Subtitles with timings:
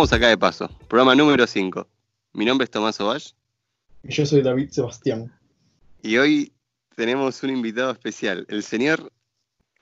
[0.00, 1.86] Estamos acá de paso, programa número 5.
[2.32, 3.32] Mi nombre es Tomás Ovash.
[4.02, 5.30] Y yo soy David Sebastián.
[6.02, 6.54] Y hoy
[6.96, 9.12] tenemos un invitado especial, el señor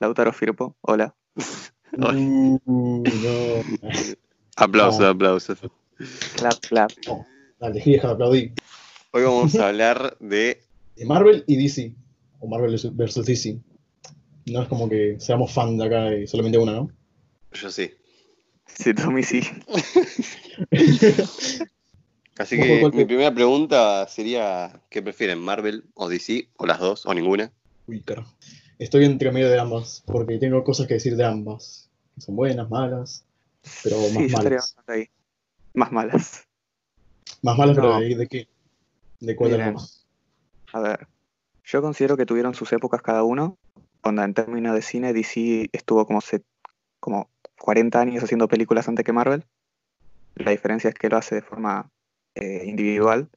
[0.00, 0.76] Lautaro Firpo.
[0.80, 1.14] Hola.
[1.96, 3.02] Uh, no.
[4.56, 5.58] Aplausos, aplausos.
[6.34, 6.90] Clap, clap.
[7.06, 7.24] No,
[7.60, 8.52] Dale, deja de aplaudir.
[9.12, 10.60] Hoy vamos a hablar de.
[10.96, 11.94] De Marvel y DC.
[12.40, 13.60] O Marvel versus DC.
[14.46, 16.90] No es como que seamos fan de acá de solamente una, ¿no?
[17.52, 17.92] Yo sí.
[18.74, 19.40] Sí, Tommy sí.
[22.38, 26.48] Así ¿Vos que mi primera pregunta sería: ¿qué prefieren, Marvel o DC?
[26.56, 27.04] ¿O las dos?
[27.06, 27.50] ¿O ninguna?
[27.88, 28.32] Uy, carajo.
[28.78, 31.90] Estoy entre medio de ambas, porque tengo cosas que decir de ambas.
[32.18, 33.24] Son buenas, malas,
[33.82, 34.76] pero más sí, malas.
[34.86, 35.08] ahí.
[35.74, 36.46] Más malas.
[37.42, 38.48] Más malas, pero de, ¿de qué?
[39.20, 39.74] ¿De cuál de Miren.
[39.74, 40.06] las
[40.72, 41.08] A ver.
[41.64, 43.58] Yo considero que tuvieron sus épocas cada uno.
[44.02, 46.42] Onda, en términos de cine, DC estuvo como, se,
[47.00, 49.44] como 40 años haciendo películas antes que Marvel.
[50.34, 51.90] La diferencia es que lo hace de forma
[52.34, 53.28] eh, individual.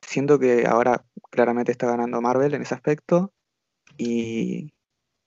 [0.00, 3.32] Siento que ahora claramente está ganando Marvel en ese aspecto.
[3.98, 4.72] Y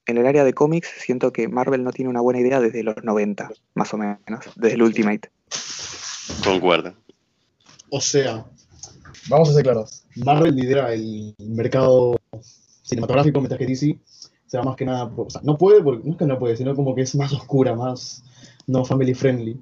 [0.08, 3.04] en el área de cómics, siento que Marvel no tiene una buena idea desde los
[3.04, 5.30] 90, más o menos, desde el Ultimate.
[6.44, 6.94] Concuerdo.
[7.90, 8.46] O sea,
[9.30, 10.04] vamos a ser claros.
[10.16, 12.20] Marvel lidera el mercado
[12.84, 13.98] cinematográfico, mientras que DC
[14.56, 15.12] se va más que nada.
[15.16, 17.34] O sea, no puede, porque, no es que no puede, sino como que es más
[17.34, 18.24] oscura, más
[18.68, 19.60] no family friendly.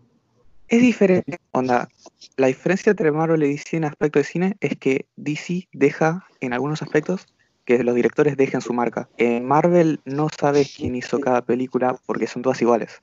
[0.67, 1.89] Es diferente, onda.
[2.37, 6.53] La diferencia entre Marvel y DC en aspecto de cine es que DC deja, en
[6.53, 7.25] algunos aspectos,
[7.65, 9.09] que los directores dejen su marca.
[9.17, 13.01] En Marvel no sabes quién hizo cada película porque son todas iguales.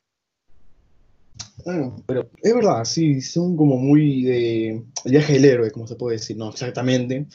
[1.67, 6.17] Ah, pero es verdad, sí, son como muy de viaje del héroe, como se puede
[6.17, 7.27] decir, no exactamente,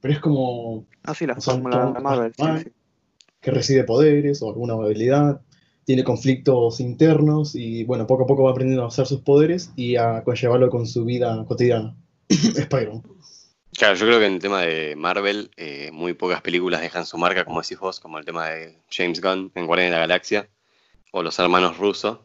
[0.00, 2.32] pero es como Ah, sí, la fórmula de Marvel.
[2.36, 2.72] sí, sí.
[3.44, 5.42] Que recibe poderes o alguna habilidad,
[5.84, 9.96] tiene conflictos internos y bueno, poco a poco va aprendiendo a usar sus poderes y
[9.96, 11.94] a conllevarlo con su vida cotidiana.
[12.28, 13.02] Spider-Man.
[13.76, 17.18] Claro, yo creo que en el tema de Marvel, eh, muy pocas películas dejan su
[17.18, 20.48] marca, como decís vos, como el tema de James Gunn en Guardianes de la Galaxia,
[21.12, 22.20] o los hermanos rusos,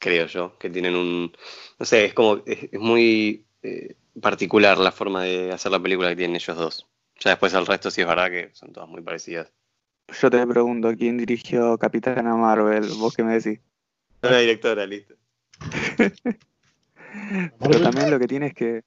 [0.00, 1.32] creo yo, que tienen un.
[1.78, 2.42] No sé, es como.
[2.46, 6.86] Es, es muy eh, particular la forma de hacer la película que tienen ellos dos.
[7.20, 9.52] Ya después al resto sí es verdad que son todas muy parecidas.
[10.08, 12.88] Yo te pregunto, ¿quién dirigió Capitana Marvel?
[12.98, 13.60] ¿Vos qué me decís?
[14.22, 15.14] La directora, listo.
[17.60, 18.82] Pero también lo que tiene es que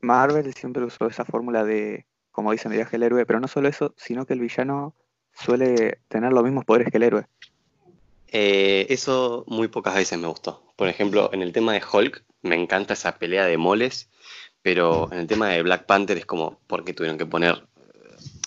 [0.00, 3.68] Marvel siempre usó esa fórmula de, como dicen, de viaje del héroe, pero no solo
[3.68, 4.94] eso, sino que el villano
[5.34, 7.26] suele tener los mismos poderes que el héroe.
[8.28, 10.62] Eh, eso muy pocas veces me gustó.
[10.76, 14.08] Por ejemplo, en el tema de Hulk, me encanta esa pelea de moles,
[14.62, 17.66] pero en el tema de Black Panther es como, ¿por qué tuvieron que poner?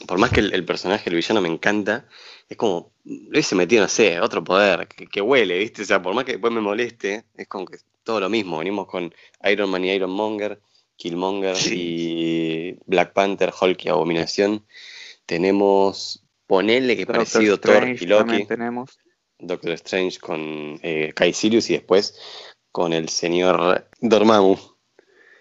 [0.08, 2.08] Por más que el, el personaje, el villano me encanta,
[2.48, 5.82] es como, le hubiese metido, no sé, otro poder, que, que huele, ¿viste?
[5.82, 8.58] O sea, por más que después me moleste, es como que todo lo mismo.
[8.58, 10.60] Venimos con Iron Man y Iron Monger,
[10.96, 14.66] Killmonger y Black Panther, Hulk y Abominación.
[15.26, 18.46] Tenemos, ponele que es parecido Thor Strange y Loki.
[18.46, 18.98] tenemos.
[19.38, 22.20] Doctor Strange con eh, Kai Sirius y después
[22.72, 24.58] con el señor Dormammu.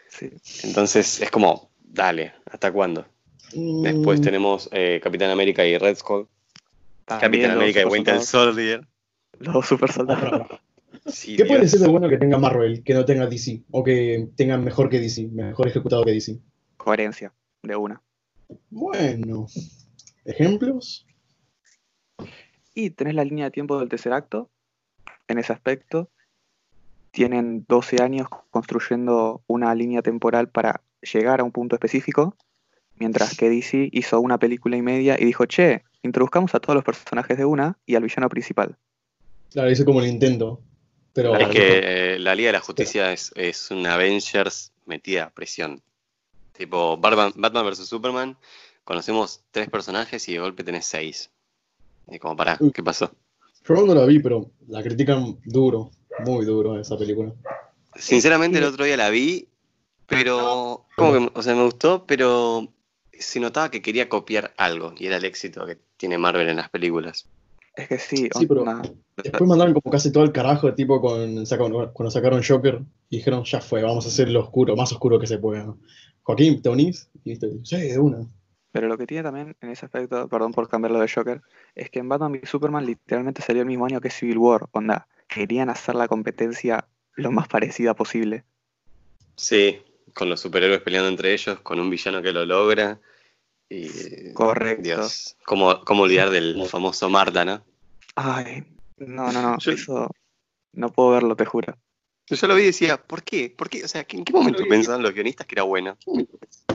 [0.08, 0.30] Sí.
[0.62, 3.06] Entonces es como, dale, ¿hasta cuándo?
[3.52, 6.26] Después mm, tenemos eh, Capitán América y Red Skull,
[7.04, 8.86] También Capitán América y Winter Soldier.
[9.38, 10.48] Los super soldados.
[11.06, 13.62] Sí, ¿Qué puede ser de bueno que tenga Marvel, que no tenga DC?
[13.70, 16.38] O que tenga mejor que DC, mejor ejecutado que DC.
[16.76, 17.32] Coherencia,
[17.62, 18.02] de una.
[18.70, 19.46] Bueno,
[20.24, 21.06] ¿ejemplos?
[22.74, 24.50] Y tenés la línea de tiempo del tercer acto.
[25.28, 26.10] En ese aspecto,
[27.10, 32.36] tienen 12 años construyendo una línea temporal para llegar a un punto específico,
[32.98, 36.84] mientras que DC hizo una película y media y dijo, che, introduzcamos a todos los
[36.84, 38.76] personajes de una y al villano principal.
[39.50, 40.60] Claro, hice como el intento.
[41.12, 45.30] Pero Es que eh, la Liga de la Justicia es, es un Avengers metida a
[45.30, 45.82] presión.
[46.52, 47.86] Tipo, Batman, Batman vs.
[47.86, 48.36] Superman,
[48.84, 51.30] conocemos tres personajes y de golpe tenés seis.
[52.10, 53.10] Y como, pará, ¿qué pasó?
[53.68, 55.90] yo no la vi, pero la critican duro,
[56.24, 57.32] muy duro esa película.
[57.94, 59.48] Sinceramente el otro día la vi,
[60.06, 62.72] pero como que, o sea, me gustó, pero
[63.20, 66.68] se notaba que quería copiar algo y era el éxito que tiene Marvel en las
[66.70, 67.28] películas.
[67.74, 68.64] Es que sí, Sí, pero-
[69.16, 72.80] Después mandaron como casi todo el carajo, tipo con, sacaron- cuando sacaron Joker,
[73.10, 75.74] y dijeron, ya fue, vamos a hacer lo oscuro, más oscuro que se pueda.
[76.22, 77.08] Joaquín, ¿te unís?
[77.24, 78.26] Y viste, sí, de una.
[78.70, 81.40] Pero lo que tiene también en ese aspecto, perdón por cambiarlo de Joker,
[81.74, 84.66] es que en Batman v Superman literalmente salió el mismo año que Civil War.
[84.72, 88.44] Onda, querían hacer la competencia lo más parecida posible.
[89.36, 89.80] Sí,
[90.18, 93.00] con los superhéroes peleando entre ellos, con un villano que lo logra.
[93.70, 94.82] Y, Correcto.
[94.82, 97.64] Dios, ¿cómo, cómo olvidar del famoso Marta, no?
[98.16, 98.64] Ay,
[98.96, 100.10] no, no, no, Yo- eso
[100.72, 101.76] no puedo verlo, te juro.
[102.26, 103.48] Yo lo vi y decía, ¿por qué?
[103.56, 103.84] ¿Por qué?
[103.84, 105.96] O sea, ¿en qué momento pensaban los guionistas que era bueno?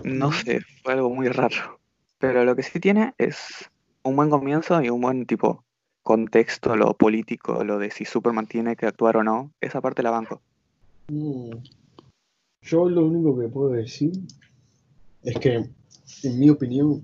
[0.04, 1.80] No sé, fue algo muy raro.
[2.18, 3.70] Pero lo que sí tiene es
[4.04, 5.64] un buen comienzo y un buen tipo
[6.02, 9.52] contexto, lo político, lo de si Superman tiene que actuar o no.
[9.62, 10.42] Esa parte la banco.
[11.10, 11.52] Mm.
[12.64, 14.12] Yo lo único que puedo decir
[15.24, 15.56] es que,
[16.24, 17.04] en mi opinión,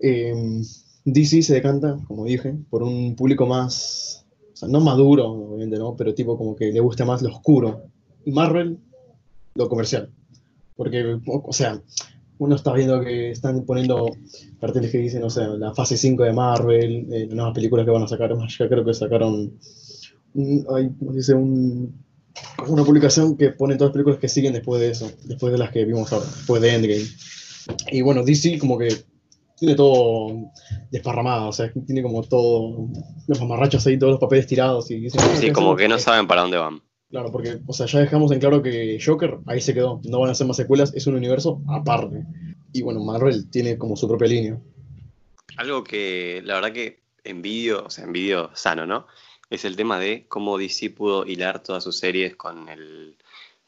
[0.00, 0.62] em,
[1.04, 5.96] DC se decanta, como dije, por un público más, o sea, no maduro, obviamente, ¿no?
[5.96, 7.82] Pero tipo como que le gusta más lo oscuro.
[8.24, 8.78] Y Marvel,
[9.54, 10.10] lo comercial.
[10.76, 11.80] Porque, o sea,
[12.38, 14.06] uno está viendo que están poniendo
[14.60, 17.90] carteles que dicen, o sea, la fase 5 de Marvel, eh, las nuevas películas que
[17.92, 19.52] van a sacar, más ya creo que sacaron,
[20.34, 21.34] un- hay, ¿cómo se dice?
[21.34, 21.94] Un,
[22.66, 25.70] una publicación que pone todas las películas que siguen después de eso, después de las
[25.70, 27.06] que vimos ahora, después de Endgame.
[27.90, 28.88] Y bueno, DC como que
[29.58, 30.50] tiene todo
[30.90, 32.88] desparramado, o sea, tiene como todo,
[33.28, 35.80] los mamarrachos ahí, todos los papeles tirados y dicen, "Ah, Sí, ¿qué como hacemos?".
[35.82, 36.82] que no saben para dónde van.
[37.10, 40.30] Claro, porque, o sea, ya dejamos en claro que Joker ahí se quedó, no van
[40.30, 42.24] a hacer más secuelas, es un universo aparte.
[42.72, 44.58] Y bueno, Marvel tiene como su propia línea.
[45.58, 49.06] Algo que la verdad que envidio, o sea, envidio sano, ¿no?
[49.52, 53.16] Es el tema de cómo DC pudo hilar todas sus series con el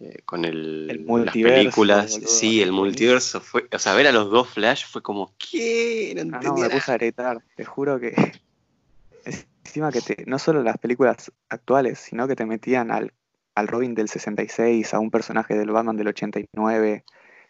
[0.00, 2.12] eh, con el, El las películas.
[2.12, 6.14] boludo, sí, el multiverso fue, o sea, ver a los dos Flash fue como ¿qué?
[6.25, 7.44] No Ah, no, me puse a gritar.
[7.54, 8.14] Te juro que.
[9.64, 10.25] Encima que te.
[10.26, 13.12] No solo las películas actuales, sino que te metían al,
[13.54, 17.04] al Robin del 66, a un personaje del Batman del 89,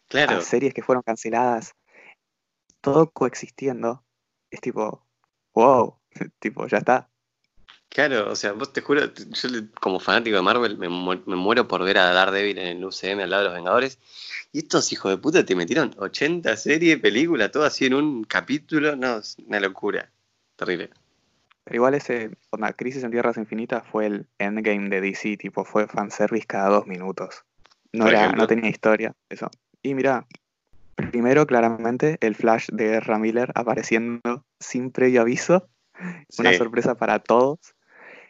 [0.09, 1.75] Claro, a series que fueron canceladas.
[2.81, 4.05] Todo coexistiendo.
[4.51, 5.07] Es tipo.
[5.55, 5.99] Wow.
[6.41, 7.09] tipo, ya está.
[7.95, 9.49] Claro, o sea, vos te juro, yo
[9.81, 13.23] como fanático de Marvel me, mu- me muero por ver a Daredevil en el UCM
[13.23, 13.99] al lado de los Vengadores.
[14.53, 18.95] Y estos hijos de puta te metieron 80 series, películas, todo así en un capítulo.
[18.97, 20.11] No, es una locura.
[20.57, 20.91] Terrible.
[21.65, 22.31] Pero igual ese.
[22.51, 25.37] Onda, Crisis en Tierras Infinitas fue el endgame de DC.
[25.39, 27.45] Tipo, fue fanservice cada dos minutos.
[27.93, 29.15] No, era, no tenía historia.
[29.31, 29.49] Eso.
[29.83, 30.27] Y mira.
[31.11, 35.69] Primero, claramente, el flash de Ezra Miller apareciendo sin previo aviso.
[36.39, 37.59] Una sorpresa para todos.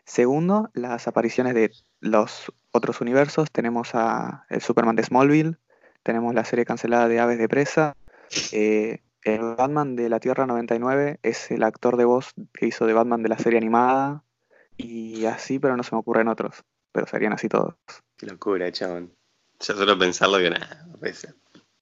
[0.05, 1.71] Segundo, las apariciones de
[2.01, 3.51] los otros universos.
[3.51, 5.57] Tenemos a el Superman de Smallville,
[6.03, 7.97] tenemos la serie cancelada de Aves de Presa.
[8.53, 12.93] eh, el Batman de la Tierra 99 es el actor de voz que hizo de
[12.93, 14.23] Batman de la serie animada.
[14.77, 16.63] Y así, pero no se me ocurren otros.
[16.93, 17.75] Pero serían así todos.
[18.17, 19.13] Qué locura, chabón.
[19.61, 21.35] Ya solo pensarlo que nada, ser.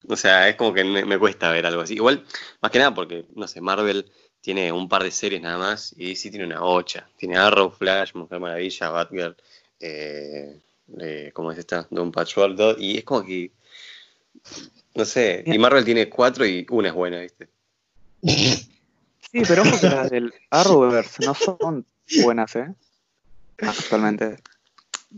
[0.07, 1.95] O sea, es como que me, me cuesta ver algo así.
[1.95, 2.25] Igual,
[2.61, 4.09] más que nada porque, no sé, Marvel
[4.43, 7.07] tiene un par de series nada más y DC tiene una ocha.
[7.15, 9.37] Tiene Arrow, Flash, Mujer Maravilla, Batgirl,
[9.79, 10.59] eh,
[10.99, 11.87] eh, ¿cómo es esta?
[11.89, 12.75] Doom Patrol, todo.
[12.77, 13.51] Y es como que,
[14.95, 17.47] no sé, y Marvel tiene cuatro y una es buena, ¿viste?
[19.31, 21.87] Sí, pero ojo que las del Arrowverse no son
[22.21, 22.71] buenas, ¿eh?
[23.57, 24.37] Actualmente.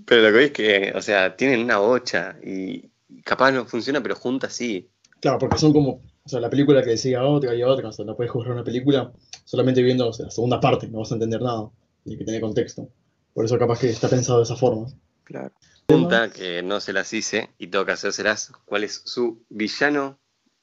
[0.06, 2.90] Pero lo que veis es que, o sea, tienen una ocha y
[3.26, 4.88] capaz no funciona, pero juntas sí.
[5.20, 8.04] Claro, porque son como, o sea, la película que decía otra y otra, o sea,
[8.04, 9.14] no puedes jugar una película
[9.44, 11.70] solamente viendo o sea, la segunda parte, no vas a entender nada,
[12.04, 12.90] tiene que tener contexto.
[13.34, 14.88] Por eso capaz que está pensado de esa forma.
[15.24, 15.52] Claro.
[15.86, 18.52] pregunta que no se las hice y tengo que hacérselas.
[18.66, 20.18] ¿Cuál es su villano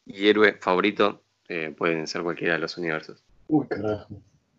[0.04, 1.22] y héroe favorito?
[1.48, 3.22] Eh, pueden ser cualquiera de los universos.
[3.46, 4.08] Uy, carajo,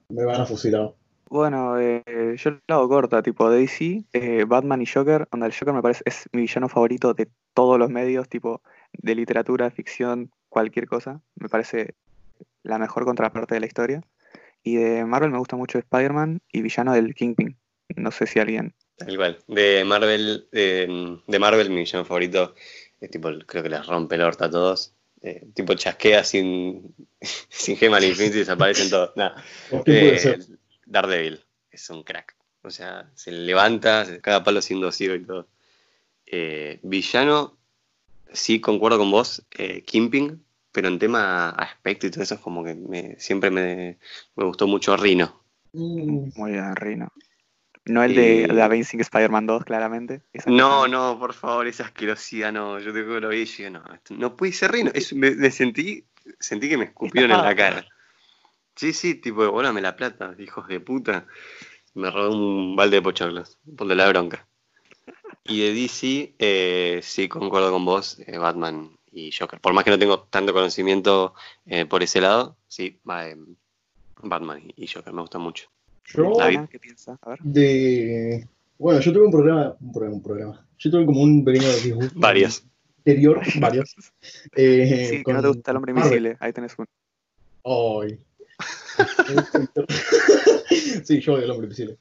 [0.09, 0.93] me van a fusilar.
[1.29, 5.27] Bueno, eh, yo lo hago corta, tipo DC, eh, Batman y Joker.
[5.31, 8.61] Onda, el Joker me parece es mi villano favorito de todos los medios, tipo
[8.93, 11.19] de literatura, ficción, cualquier cosa.
[11.35, 11.95] Me parece
[12.61, 14.03] la mejor contraparte de la historia.
[14.63, 17.57] Y de Marvel me gusta mucho Spider-Man y villano del Kingpin.
[17.95, 18.73] No sé si alguien.
[18.95, 19.39] Tal cual.
[19.47, 22.53] De Marvel, de, de Marvel, mi villano favorito
[23.01, 24.93] es tipo, creo que les rompe el orto a todos.
[25.21, 26.95] Eh, tipo chasquea sin,
[27.49, 29.11] sin gema al infinito y desaparecen todos.
[29.15, 29.31] Nah.
[29.69, 30.39] ¿Por quién puede Eh?
[30.85, 32.35] Daredevil es un crack.
[32.61, 35.47] O sea, se levanta, se caga palo siendo ciego y todo.
[36.25, 37.57] Eh, villano,
[38.33, 42.63] sí concuerdo con vos, eh, Kimping, pero en tema aspecto y todo eso es como
[42.63, 43.99] que me- siempre me,
[44.35, 45.43] me gustó mucho Rino.
[45.73, 47.11] Mm, Muy bien, Rino.
[47.85, 50.21] No el de, Eh, de Amazing Spider-Man 2, claramente.
[50.47, 52.79] No, no, por favor, esa asquerosidad no.
[52.79, 54.91] Yo te que lo vi y dije, no, esto no puede ser Rino.
[54.93, 56.05] Es- me, me sentí,
[56.39, 57.85] sentí que me escupieron en la cara.
[58.75, 61.27] Sí, sí, tipo, devuélvame la plata, hijos de puta.
[61.95, 64.47] Me robé un balde de pochoclos, por de la bronca.
[65.45, 69.59] Y de DC, eh, sí, concuerdo con vos, eh, Batman y Joker.
[69.59, 71.33] Por más que no tengo tanto conocimiento
[71.65, 73.35] eh, por ese lado, sí, va, eh,
[74.21, 75.69] Batman y Joker me gustan mucho.
[76.05, 76.61] Yo, David.
[76.69, 77.17] ¿Qué piensas?
[77.21, 77.39] A ver.
[77.41, 78.47] de...
[78.77, 80.65] Bueno, yo tuve un problema, un problema, un problema.
[80.79, 82.19] Yo tuve como un pequeño disgusto.
[82.19, 82.63] Varios.
[82.99, 83.95] Interior, varios.
[84.55, 86.37] Eh, Sí, que no te gusta el hombre invisible.
[86.39, 86.87] Ahí tenés uno.
[87.65, 88.17] Ay.
[91.03, 91.97] sí, yo el hombre invisible.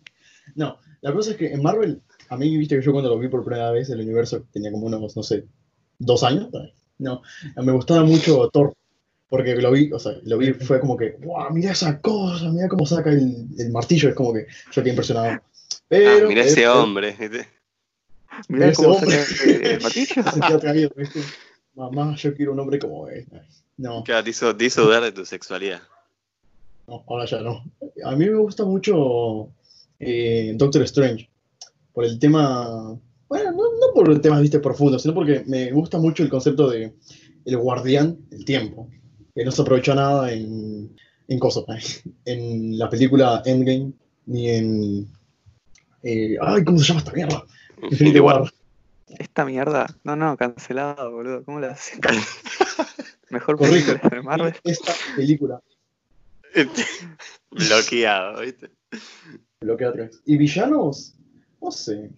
[0.55, 3.29] No, la cosa es que en Marvel a mí, viste que yo cuando lo vi
[3.29, 5.45] por primera vez, el universo tenía como unos, no sé,
[5.99, 6.49] dos años.
[6.97, 7.21] No,
[7.57, 8.73] me gustaba mucho Thor,
[9.29, 12.69] porque lo vi, o sea, lo vi, fue como que, wow, mira esa cosa, mira
[12.69, 15.43] cómo saca el, el martillo, es como que yo quedé impresionado.
[15.89, 17.15] Pero, ah, mira ese hombre.
[18.49, 20.23] Mira cómo saca el martillo.
[20.33, 21.21] sentía atraído, ¿viste?
[21.75, 23.27] Mamá, yo quiero un hombre como él.
[23.77, 24.03] No.
[24.05, 25.83] Claro, te hizo, te hizo dudar de tu sexualidad.
[26.87, 27.63] No, ahora ya no.
[28.05, 29.51] A mí me gusta mucho
[30.01, 31.29] eh, Doctor Strange.
[31.93, 32.99] Por el tema.
[33.29, 36.95] Bueno, no, no por temas viste profundos, sino porque me gusta mucho el concepto de
[37.45, 38.89] el guardián del tiempo.
[39.35, 40.95] Que no se aprovechó nada en,
[41.29, 41.65] en cosas,
[42.25, 43.93] en la película Endgame,
[44.27, 45.09] ni en.
[46.03, 47.45] Eh, ay, ¿cómo se llama esta mierda?
[47.91, 48.51] Infinity War.
[49.19, 49.87] Esta mierda.
[50.05, 51.45] No, no, cancelado, boludo.
[51.45, 51.99] ¿Cómo la haces?
[53.31, 53.87] Mejor Corrijo.
[53.87, 54.55] película de Marvel.
[54.65, 55.63] Esta película.
[57.51, 58.71] Bloqueado, ¿viste?
[59.61, 60.21] Bloquea otra vez.
[60.27, 61.15] ¿Y villanos?
[61.63, 62.11] No sé.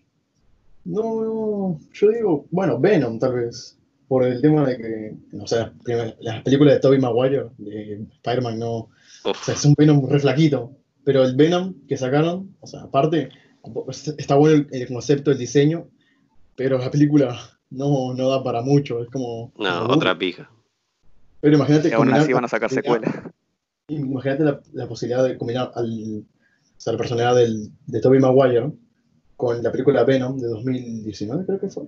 [0.85, 3.79] No, no, yo digo, bueno, Venom tal vez.
[4.07, 5.73] Por el tema de que, o sea,
[6.21, 8.91] las películas de Tobey Maguire, de Spider-Man, no.
[9.25, 10.73] O sea, es un Venom re flaquito.
[11.05, 13.31] Pero el Venom que sacaron, o sea, aparte,
[14.19, 15.89] está bueno el, concepto, el diseño,
[16.55, 17.35] pero la película
[17.71, 19.03] no, no da para mucho.
[19.03, 19.53] Es como.
[19.59, 20.51] No, otra pija.
[21.41, 21.89] Pero imagínate.
[21.89, 23.11] que aún así van a sacar secuelas.
[23.89, 26.25] Imagínate la, la, posibilidad de combinar al,
[26.77, 28.71] o sea, la personalidad del, de Tobey Maguire
[29.37, 31.85] con la película Venom de 2019, creo que fue.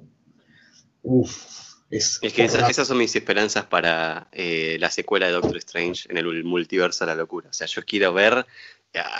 [1.02, 6.08] Uf, es, es que esas, son mis esperanzas para eh, la secuela de Doctor Strange
[6.10, 7.50] en el multiverso de la locura.
[7.50, 8.44] O sea, yo quiero ver,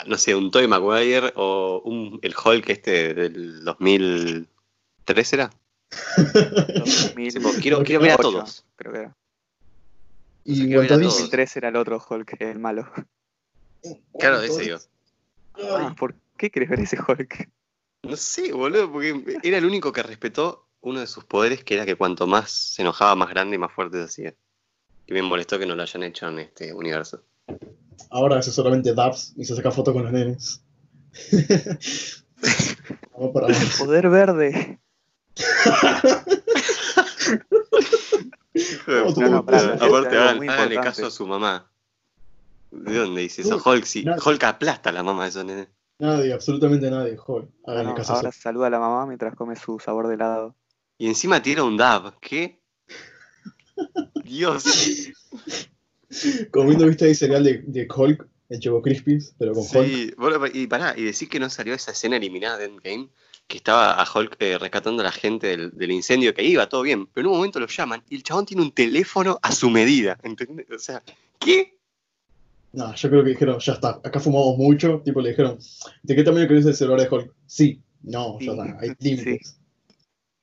[0.07, 5.51] no sé, un Tobey Maguire o un, el Hulk este del 2003 era.
[6.17, 8.65] 2000, quiero, quiero ver a todos.
[8.75, 9.17] Creo que era.
[10.45, 12.91] Y en 2003 era el otro Hulk, el malo.
[14.19, 14.79] Claro, de ese digo.
[15.55, 17.49] Ah, ¿Por qué querés ver ese Hulk?
[18.09, 21.85] No sé, boludo, porque era el único que respetó uno de sus poderes, que era
[21.85, 24.35] que cuanto más se enojaba, más grande y más fuerte se hacía.
[25.07, 27.23] Y me molestó que no lo hayan hecho en este universo.
[28.11, 30.63] Ahora hace solamente dabs y se saca foto con los nenes.
[33.13, 33.49] Vamos para
[33.79, 34.79] Poder verde.
[39.81, 41.71] Aparte, háganle caso a su mamá.
[42.71, 43.61] ¿De dónde dice eso?
[43.65, 44.05] Hulk, sí.
[44.25, 45.69] Hulk aplasta a la mamá de esos nenes.
[45.99, 47.49] Nadie, absolutamente nadie, Hulk.
[47.67, 50.55] Háganle caso ahora saluda a la mamá mientras come su sabor de helado.
[50.99, 52.19] Y encima tira un dab.
[52.21, 52.61] ¿Qué?
[54.25, 54.65] Dios.
[56.51, 59.87] Comiendo, viste ahí cereal de, de Hulk, el Choco Crispies, pero con Hulk.
[59.87, 60.15] Sí,
[60.55, 63.09] y pará, y decir que no salió esa escena eliminada de Endgame
[63.47, 67.07] que estaba a Hulk eh, rescatando a la gente del, incendio, que iba todo bien,
[67.07, 70.19] pero en un momento lo llaman y el chabón tiene un teléfono a su medida,
[70.23, 70.67] ¿entendés?
[70.71, 71.03] O sea,
[71.39, 71.76] ¿qué?
[72.73, 75.59] No, yo creo que dijeron, ya está, acá fumamos mucho, tipo le dijeron,
[76.03, 77.35] ¿de qué tamaño querés el celular de Hulk?
[77.47, 79.59] Sí, no, ya está, hay límites.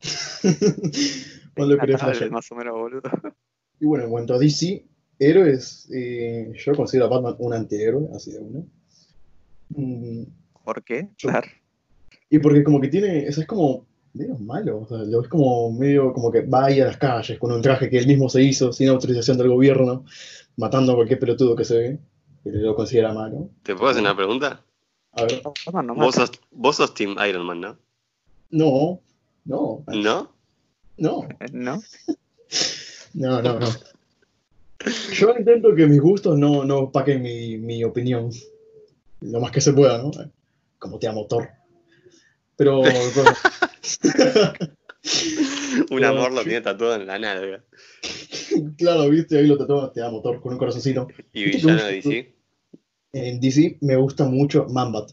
[1.56, 2.32] ¿Cuándo querés?
[2.32, 3.10] Más o menos, boludo.
[3.80, 4.86] Y bueno, en cuanto a DC,
[5.20, 8.66] héroes, eh, yo considero a Batman un antihéroe, así de uno.
[9.70, 10.24] Mm,
[10.64, 11.10] ¿Por qué?
[11.18, 11.48] claro.
[12.30, 15.72] Y porque como que tiene, eso es como medio malo, o sea, lo es como
[15.72, 18.42] medio como que va ahí a las calles con un traje que él mismo se
[18.44, 20.06] hizo sin autorización del gobierno,
[20.56, 22.00] matando a cualquier pelotudo que se ve,
[22.44, 23.50] lo considera malo.
[23.64, 24.64] ¿Te puedo hacer una pregunta?
[25.14, 25.42] A ver.
[25.96, 27.78] vos, sos, vos sos Team Iron Man, ¿no?
[28.50, 29.02] No,
[29.46, 29.84] no.
[29.88, 30.36] ¿No?
[30.98, 31.28] No.
[31.52, 31.82] ¿No?
[33.14, 33.68] no, no, no.
[35.14, 38.32] Yo intento que mis gustos no, no opaquen mi, mi opinión
[39.22, 40.12] lo más que se pueda, ¿no?
[40.78, 41.50] Como te amo, Thor.
[42.56, 42.82] Pero.
[45.90, 47.64] un amor lo tiene tatuado en la nalga.
[48.78, 51.08] claro, viste, ahí lo tatuó, te amo, motor con un corazoncito.
[51.34, 52.36] ¿Y villano de DC?
[53.14, 55.12] En DC me gusta mucho Mambat.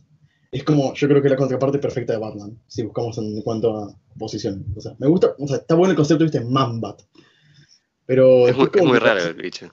[0.53, 3.77] Es como, yo creo que es la contraparte perfecta de Batman, si buscamos en cuanto
[3.77, 4.65] a posición.
[4.77, 7.03] O sea, me gusta, o sea, está bueno el concepto, viste, Mambat.
[8.07, 9.73] Pero es muy, es muy raro el bicho.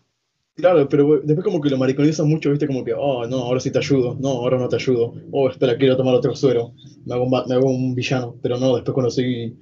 [0.58, 3.72] Claro, pero después como que lo mariconizan mucho, viste, como que, oh, no, ahora sí
[3.72, 6.74] te ayudo, no, ahora no te ayudo, oh, espera, quiero tomar otro suero,
[7.06, 9.56] me hago un, me hago un villano, pero no, después cuando soy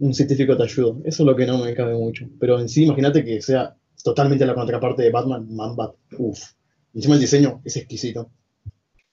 [0.00, 1.00] un científico te ayudo.
[1.04, 2.26] Eso es lo que no me cabe mucho.
[2.40, 6.40] Pero en sí, imagínate que sea totalmente la contraparte de Batman, Man-Bat, uff.
[6.94, 8.30] Encima el diseño es exquisito.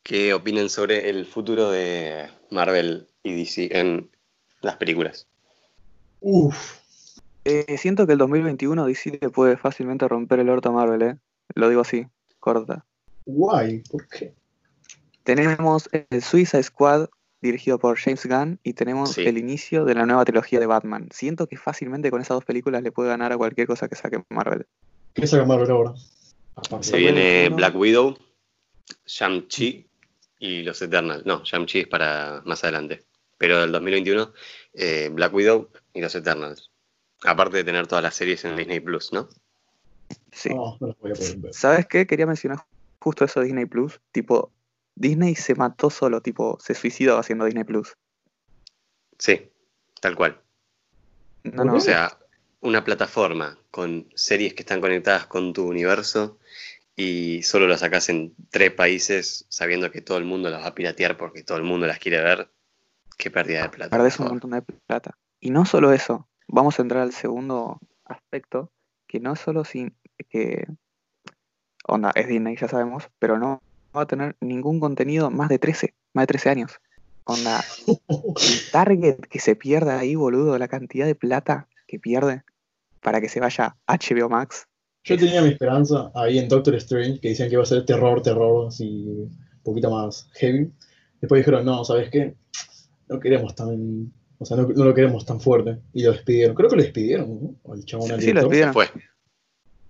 [0.02, 4.10] ¿Qué opinan sobre el futuro de Marvel y DC en
[4.62, 5.28] las películas?
[6.22, 6.80] Uff.
[7.44, 11.18] Eh, siento que el 2021 DC le puede fácilmente romper el orto a Marvel, ¿eh?
[11.56, 12.08] Lo digo así,
[12.40, 12.86] corta.
[13.26, 14.34] Guay, ¿por qué?
[15.24, 17.10] Tenemos el Suicide Squad
[17.42, 21.10] dirigido por James Gunn y tenemos el inicio de la nueva trilogía de Batman.
[21.12, 24.24] Siento que fácilmente con esas dos películas le puede ganar a cualquier cosa que saque
[24.30, 24.66] Marvel.
[25.14, 25.94] ¿Qué saca Marvel ahora?
[26.82, 28.18] Se viene Black Widow,
[29.06, 29.88] Shang-Chi
[30.40, 31.26] y los Eternals.
[31.26, 33.04] No, Shang-Chi es para más adelante.
[33.38, 34.34] Pero del 2021,
[34.74, 36.72] eh, Black Widow y los Eternals.
[37.24, 39.28] Aparte de tener todas las series en Disney Plus, ¿no?
[40.32, 40.50] Sí.
[40.50, 41.54] No, no los voy a poder ver.
[41.54, 42.08] ¿Sabes qué?
[42.08, 42.60] Quería mencionar
[43.00, 44.00] justo eso de Disney Plus.
[44.12, 44.52] Tipo,
[44.98, 47.96] Disney se mató solo, tipo, se suicidó haciendo Disney Plus.
[49.20, 49.52] Sí,
[50.02, 50.42] tal cual.
[51.44, 51.76] No.
[51.76, 52.18] O sea,
[52.62, 56.40] una plataforma con series que están conectadas con tu universo
[56.96, 60.76] y solo las sacas en tres países sabiendo que todo el mundo las va a
[60.76, 62.50] piratear porque todo el mundo las quiere ver.
[63.18, 63.96] Qué pérdida de plata.
[63.96, 65.18] perdés un montón de plata.
[65.40, 68.72] Y no solo eso, vamos a entrar al segundo aspecto,
[69.08, 69.96] que no solo sin
[70.30, 70.66] que
[71.88, 73.62] onda, es Disney, ya sabemos, pero no
[73.96, 76.72] va a tener ningún contenido más de 13, más de 13 años.
[77.24, 77.98] Onda, el
[78.72, 82.44] target que se pierde ahí, boludo, la cantidad de plata que pierde
[83.02, 84.68] para que se vaya a HBO Max.
[85.04, 88.22] Yo tenía mi esperanza ahí en Doctor Strange, que decían que iba a ser terror,
[88.22, 90.70] terror, así, un poquito más heavy.
[91.22, 92.36] Después dijeron, no, ¿sabes qué?
[93.08, 95.78] No queremos tan, o sea, no, no lo queremos tan fuerte.
[95.94, 96.56] Y lo despidieron.
[96.56, 97.56] Creo que lo despidieron, ¿no?
[97.64, 98.74] O el chabón al Sí, lo despidieron.
[98.74, 99.02] Se fue.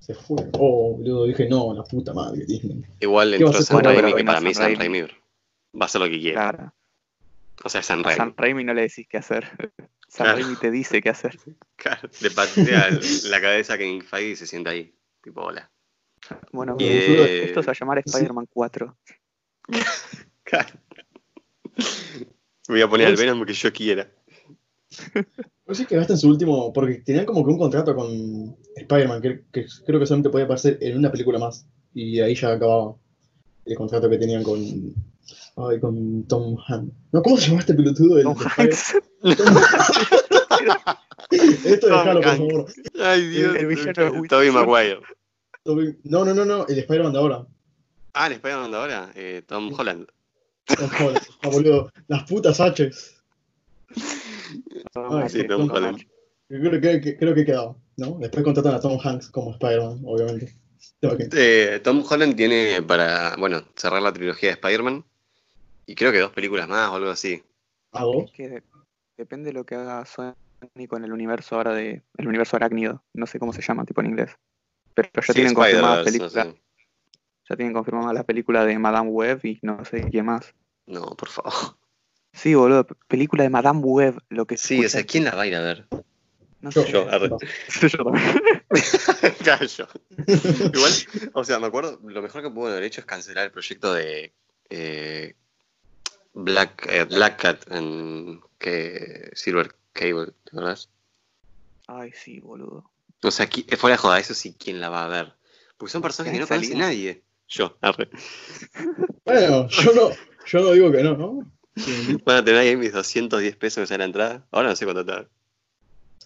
[0.08, 0.38] Se fue.
[0.54, 2.82] Oh, boludo, dije, no, la puta madre, Disney.
[3.02, 5.02] Igual ¿Qué va a entró San Raimi, que para mí San Raimi.
[5.02, 5.08] Va
[5.82, 6.50] a hacer lo que quiera.
[6.52, 6.74] Claro.
[7.66, 8.16] O sea, San Raimi.
[8.18, 9.46] San Raimi no le decís qué hacer.
[10.08, 10.40] San Claro.
[10.40, 11.38] Raimi te dice qué hacer.
[11.76, 12.90] Claro, le patea
[13.26, 14.96] la cabeza Kevin Feige y se sienta ahí.
[15.22, 15.70] Tipo, hola.
[16.54, 18.98] Bueno, Y de- esto se va a llamar Spider-Man 4.
[20.44, 20.80] Claro.
[22.70, 24.10] Voy a poner al Venom que yo quiera.
[25.66, 29.44] No sé que gasten su último, porque tenían como que un contrato con Spider-Man, que,
[29.52, 31.66] que creo que solamente podía aparecer en una película más.
[31.94, 32.96] Y ahí ya acababa
[33.66, 34.60] el contrato que tenían con,
[35.58, 36.94] ay, con Tom Hanks.
[37.12, 38.16] No, ¿cómo se llama este pelotudo?
[38.16, 38.96] del- Tom Hanks.
[41.32, 42.66] Esto déjalo, por favor.
[43.02, 43.56] Ay, Dios.
[43.56, 44.54] El villano es Smith.
[44.54, 45.00] Maguire.
[45.66, 47.46] No, no, no, no, el Spider-Man de ahora.
[48.14, 50.08] Ah, el Spider-Man de ahora, eh, Tom Holland.
[50.66, 51.20] Tom Holland.
[51.44, 53.16] Ah, boludo, las putas H's.
[54.96, 56.02] Ay, sí, Tom Holland.
[56.48, 58.18] Creo que, creo que quedaba, ¿no?
[58.20, 60.56] Después contratan a Tom Hanks como Spider-Man, obviamente.
[61.34, 65.04] Eh, Tom Holland tiene para, bueno, cerrar la trilogía de Spider-Man.
[65.86, 67.44] Y creo que dos películas más o algo así.
[67.92, 68.26] ¿A dos?
[68.26, 68.64] Es que de-
[69.18, 70.34] depende de lo que haga Sony
[70.88, 72.04] con el universo ahora de.
[72.18, 73.04] El universo arácnido.
[73.14, 74.32] No sé cómo se llama, tipo en inglés.
[74.94, 76.56] Pero ya Sí, tienen confirmada Spider-Verse, no película.
[76.56, 76.62] sé.
[77.50, 80.54] Ya tienen confirmada la película de Madame Web y no sé quién más.
[80.86, 81.54] No, por favor.
[82.38, 85.42] Sí, boludo, película de Madame Web, lo que Sí, o escucha- sea, ¿quién la va
[85.44, 85.88] a ir a ver?
[86.62, 86.84] no Yo.
[86.84, 86.92] sé.
[86.92, 87.30] Yo, arre.
[87.82, 87.88] No.
[87.88, 88.42] Yo también.
[89.46, 89.88] Callo.
[90.74, 90.94] Igual,
[91.34, 94.34] o sea, me acuerdo, lo mejor que pudo haber hecho es cancelar el proyecto de
[94.70, 95.34] eh,
[96.34, 100.90] Black, eh, Black Cat en que Silver Cable, ¿te acordás?
[101.88, 102.90] Ay, sí, boludo.
[103.24, 105.34] O sea, qui- fuera de joda, eso sí, ¿quién la va a ver?
[105.78, 107.24] Porque son personas que no ¿Tenés conoce nadie.
[107.48, 108.10] Yo, arre.
[109.26, 110.10] Bueno, yo no,
[110.46, 111.52] yo no digo que no, ¿no?
[112.26, 114.48] A tener ahí mis 210 pesos que sale la entrada.
[114.52, 115.28] Ahora no sé cuánto está.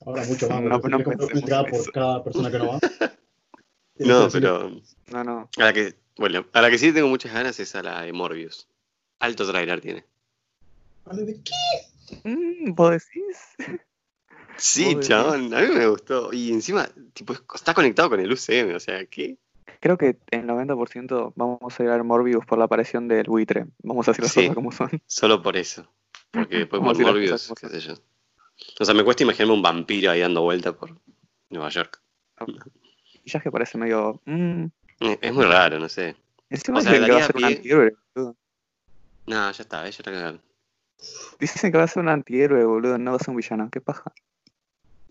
[0.06, 0.62] Ahora mucho más.
[0.62, 1.92] No, no una entrada en por eso.
[1.92, 2.80] cada persona que no va.
[4.00, 4.72] No, pero
[5.12, 5.50] No, no.
[5.58, 8.12] a la que, bueno, a la que sí tengo muchas ganas es a la de
[8.14, 8.68] Morbius.
[9.20, 10.06] Alto trailer tiene.
[11.06, 12.22] decirle, ¿de qué?
[12.30, 13.82] Mm, ¿Vos decís?
[14.58, 16.34] Sí, chabón, a mí me gustó.
[16.34, 19.38] Y encima, tipo, es- está conectado con el UCM, o sea, ¿qué?
[19.82, 23.66] Creo que en 90% vamos a llegar Morbius por la aparición del buitre.
[23.84, 24.42] Vamos a decir las Sí.
[24.42, 24.90] cosas como son.
[25.08, 25.86] Solo por eso.
[26.32, 27.94] Porque después por Morbius, qué sé yo.
[28.80, 30.96] O sea, me cuesta imaginarme un vampiro ahí dando vuelta por
[31.50, 32.00] Nueva York.
[33.26, 34.22] Ya que parece medio.
[34.26, 34.66] mm.
[35.02, 36.16] Eh, Es muy raro, no sé.
[36.50, 38.36] Encima O sea, dicen que va a ser un antihéroe, boludo.
[39.26, 40.42] No, ya está, ella la cagaron.
[41.40, 43.70] Dicen que va a ser un antihéroe, boludo, no va a ser un villano.
[43.72, 44.14] ¿Qué paja?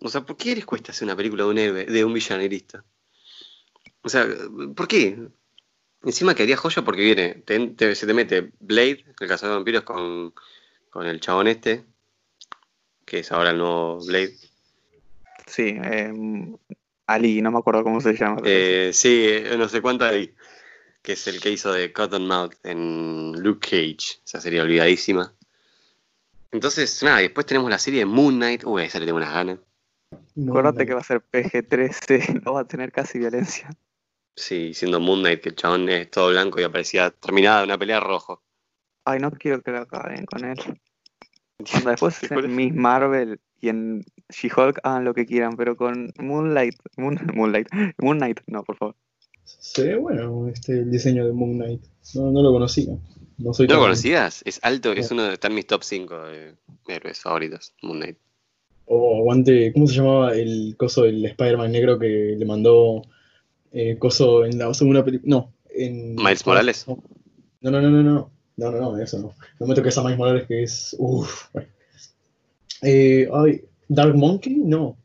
[0.01, 2.43] O sea, ¿por qué les cuesta hacer una película de un héroe, de un villano
[2.45, 2.83] y listo?
[4.03, 4.27] O sea,
[4.75, 5.19] ¿por qué?
[6.03, 9.83] Encima quedaría joya porque viene, te- te- se te mete Blade, el cazador de vampiros,
[9.85, 10.35] con,
[10.89, 11.85] con el chabón este,
[13.05, 14.35] que es ahora el nuevo Blade.
[15.47, 16.13] Sí, eh,
[17.07, 18.41] Ali, no me acuerdo cómo se llama.
[18.45, 20.35] Eh, sí, eh, no sé cuánto hay,
[21.03, 25.35] que es el que hizo de Cottonmouth en Luke Cage, esa serie olvidadísima.
[26.53, 29.59] Entonces, nada, después tenemos la serie de Moon Knight, uy, esa le tengo unas ganas.
[30.35, 30.75] No, no.
[30.75, 33.71] que va a ser PG-13, no va a tener casi violencia.
[34.37, 38.01] Sí, siendo Moon Knight, que el chabón es todo blanco y aparecía terminada una pelea
[38.01, 38.43] rojo.
[39.05, 40.59] Ay, no quiero que lo acaben con él.
[41.71, 46.77] Cuando después en Miss Marvel y en She-Hulk hagan lo que quieran, pero con Moonlight,
[46.97, 48.97] Moon, Moonlight, Moon Knight, no, por favor.
[49.45, 51.83] Se ve bueno este, el diseño de Moon Knight.
[52.15, 52.95] No, no lo conocía.
[53.39, 54.43] No soy ¿No lo conocías?
[54.45, 56.55] Es alto, es uno de, está en mis top 5 de
[56.89, 58.19] héroes favoritos, Moon Knight.
[58.87, 63.03] O aguante, ¿cómo se llamaba el coso del Spider-Man negro que le mandó
[63.73, 65.29] eh, coso en la segunda película?
[65.37, 66.15] No, en.
[66.17, 66.87] Miles Morales.
[66.87, 66.99] No,
[67.61, 68.31] no, no, no, no.
[68.57, 69.35] No, no, no, eso no.
[69.59, 70.95] No me toques a Miles Morales que es.
[70.99, 71.47] Uff.
[72.83, 74.97] Eh, ay, Dark Monkey, no.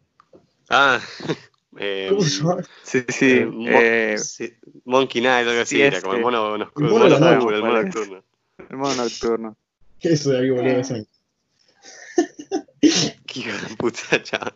[0.69, 0.99] Ah,
[1.79, 2.63] eh, ¿Cómo se llama?
[2.83, 3.25] Sí, sí.
[3.31, 4.53] eh, eh, sí,
[4.85, 7.81] Monkey Knight, algo así, sí, era como el mono, nos- El mono noche, el mono
[7.83, 8.23] nocturno.
[8.69, 9.57] el nocturno.
[10.01, 10.81] Eso de ahí, boludo.
[12.81, 14.53] Qué hijo de puta, chaval.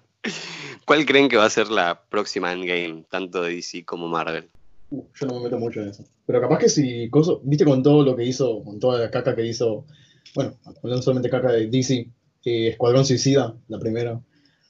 [0.89, 4.49] ¿Cuál creen que va a ser la próxima Endgame, tanto de DC como Marvel?
[4.89, 6.03] Uh, yo no me meto mucho en eso.
[6.25, 7.07] Pero capaz que si,
[7.43, 9.85] viste con todo lo que hizo, con toda la caca que hizo,
[10.33, 12.09] bueno, no solamente caca de DC,
[12.45, 14.19] eh, Escuadrón Suicida, la primera.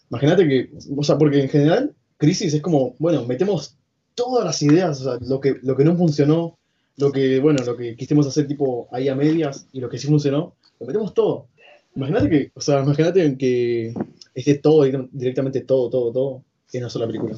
[0.10, 3.78] Imagínate que, o sea, porque en general, Crisis es como, bueno, metemos
[4.14, 6.60] todas las ideas, o sea, lo que, lo que no funcionó,
[6.98, 10.08] lo que, bueno, lo que quisimos hacer tipo ahí a medias y lo que sí
[10.08, 11.48] funcionó, lo metemos todo.
[11.96, 13.94] Imagínate que, o sea, imagínate que
[14.40, 17.36] esté todo, direct- directamente todo, todo, todo, en una sola película.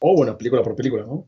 [0.00, 1.26] O bueno, película por película, ¿no?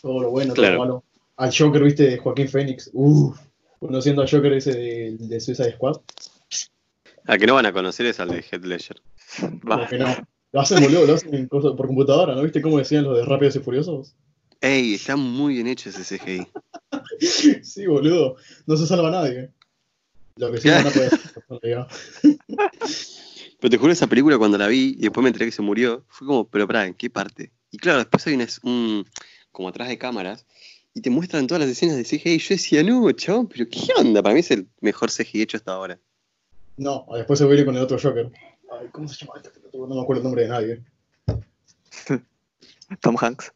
[0.00, 0.74] Todo lo bueno, Claro.
[0.76, 1.04] todo lo malo.
[1.36, 2.90] Al Joker, viste, de Joaquín Phoenix.
[2.92, 3.38] Uff.
[3.78, 5.96] Conociendo al Joker ese de, de Suicide Squad.
[7.26, 9.00] Al que no van a conocer es al de Heath Ledger.
[9.70, 9.86] Va.
[9.86, 10.06] Que no.
[10.52, 12.42] Lo hacen, boludo, lo hacen por computadora, ¿no?
[12.42, 14.14] ¿Viste cómo decían los de Rápidos y Furiosos?
[14.60, 16.46] Ey, está muy bien hecho ese CGI.
[17.62, 18.36] Sí, boludo.
[18.66, 19.50] No se salva nadie.
[20.36, 21.42] Lo que sí van a poder hacer,
[23.60, 26.04] Pero te juro, esa película cuando la vi y después me enteré que se murió,
[26.08, 27.52] fue como, pero pará, ¿en qué parte?
[27.70, 29.06] Y claro, después hay una, un,
[29.50, 30.46] como atrás de cámaras
[30.94, 33.88] y te muestran todas las escenas de CGI y yo decía, no, chabón, pero ¿qué
[33.98, 34.22] onda?
[34.22, 35.98] Para mí es el mejor CGI hecho hasta ahora.
[36.76, 38.30] No, después se vuelve con el otro Joker.
[38.70, 39.50] Ay, ¿cómo se llama este?
[39.72, 40.82] No me acuerdo el nombre de nadie.
[43.00, 43.52] Tom Hanks.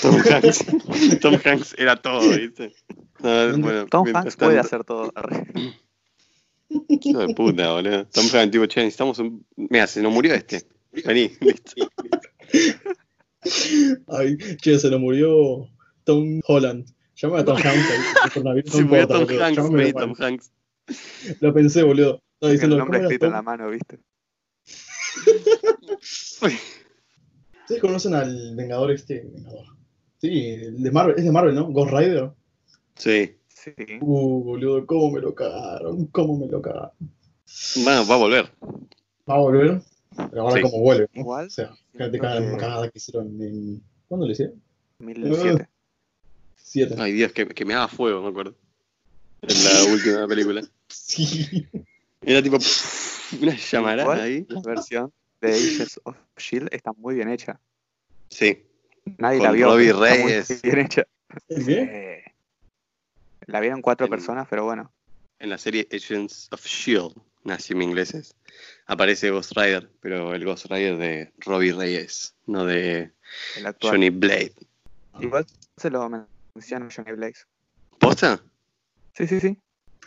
[0.00, 0.64] Tom Hanks.
[1.20, 2.72] Tom Hanks era todo, ¿viste?
[3.20, 5.12] No, bueno, Tom Hanks puede tanto- hacer todo.
[6.88, 8.06] Hijo de puta, boludo.
[8.06, 9.44] Tom Hanks, tipo, che, necesitamos un.
[9.56, 10.62] Mira, se nos murió este.
[11.04, 11.88] Vení, listo.
[14.08, 15.68] Ay, che, se nos murió
[16.04, 16.86] Tom Holland.
[17.16, 19.44] Llámame a Tom Hanks el no Se murió Tom boludo.
[19.44, 19.92] Hanks, igual.
[19.94, 20.52] Tom Hanks.
[21.40, 22.20] Lo pensé, boludo.
[22.34, 23.98] Estaba El diciendo, nombre ¿cómo era escrito en la mano, ¿viste?
[27.62, 29.22] ¿Ustedes conocen al Vengador este?
[29.32, 29.66] Vengador.
[30.20, 31.66] Sí, el de Marvel, es de Marvel, ¿no?
[31.70, 32.30] Ghost Rider.
[32.96, 33.36] Sí.
[33.62, 33.72] Sí.
[34.00, 36.90] Uh, boludo, cómo me lo cagaron, cómo me lo cagaron.
[37.84, 38.50] Bueno, va a volver.
[39.28, 39.80] Va a volver,
[40.30, 40.62] pero ahora Sí.
[40.62, 41.08] como vuelve.
[41.14, 41.20] ¿no?
[41.20, 43.82] Igual, O sea, fíjate cada que- cagada que hicieron en.
[44.08, 44.60] ¿Cuándo lo hicieron?
[44.98, 45.68] 2007.
[46.56, 46.94] Siete.
[46.98, 48.54] Ay, Dios, que, que me haga fuego, me acuerdo.
[49.42, 50.62] En la última película.
[50.88, 51.66] Sí.
[52.22, 52.56] Era tipo
[53.40, 54.46] una llamarada ahí.
[54.48, 56.76] La versión de Agents of S.H.I.E.L.D.
[56.76, 57.58] Está muy bien hecha.
[58.28, 58.64] Sí.
[59.18, 59.66] Nadie Con la vio.
[59.66, 60.62] Robbie pero está muy Reyes.
[60.62, 61.02] bien hecha.
[61.48, 61.82] ¿El qué?
[61.82, 62.24] Eh,
[63.46, 64.92] la vieron cuatro En- personas, pero bueno.
[65.38, 68.36] En la serie Agents of Shield, nació en ingleses,
[68.86, 73.12] aparece Ghost Rider, pero el Ghost Rider de Robbie Reyes, no de
[73.56, 73.94] El actual.
[73.94, 74.54] Johnny Blade.
[75.20, 75.44] Igual
[75.76, 76.08] se lo
[76.54, 77.44] menciona Johnny Blaze.
[77.98, 78.40] ¿Posta?
[79.14, 79.58] Sí, sí, sí.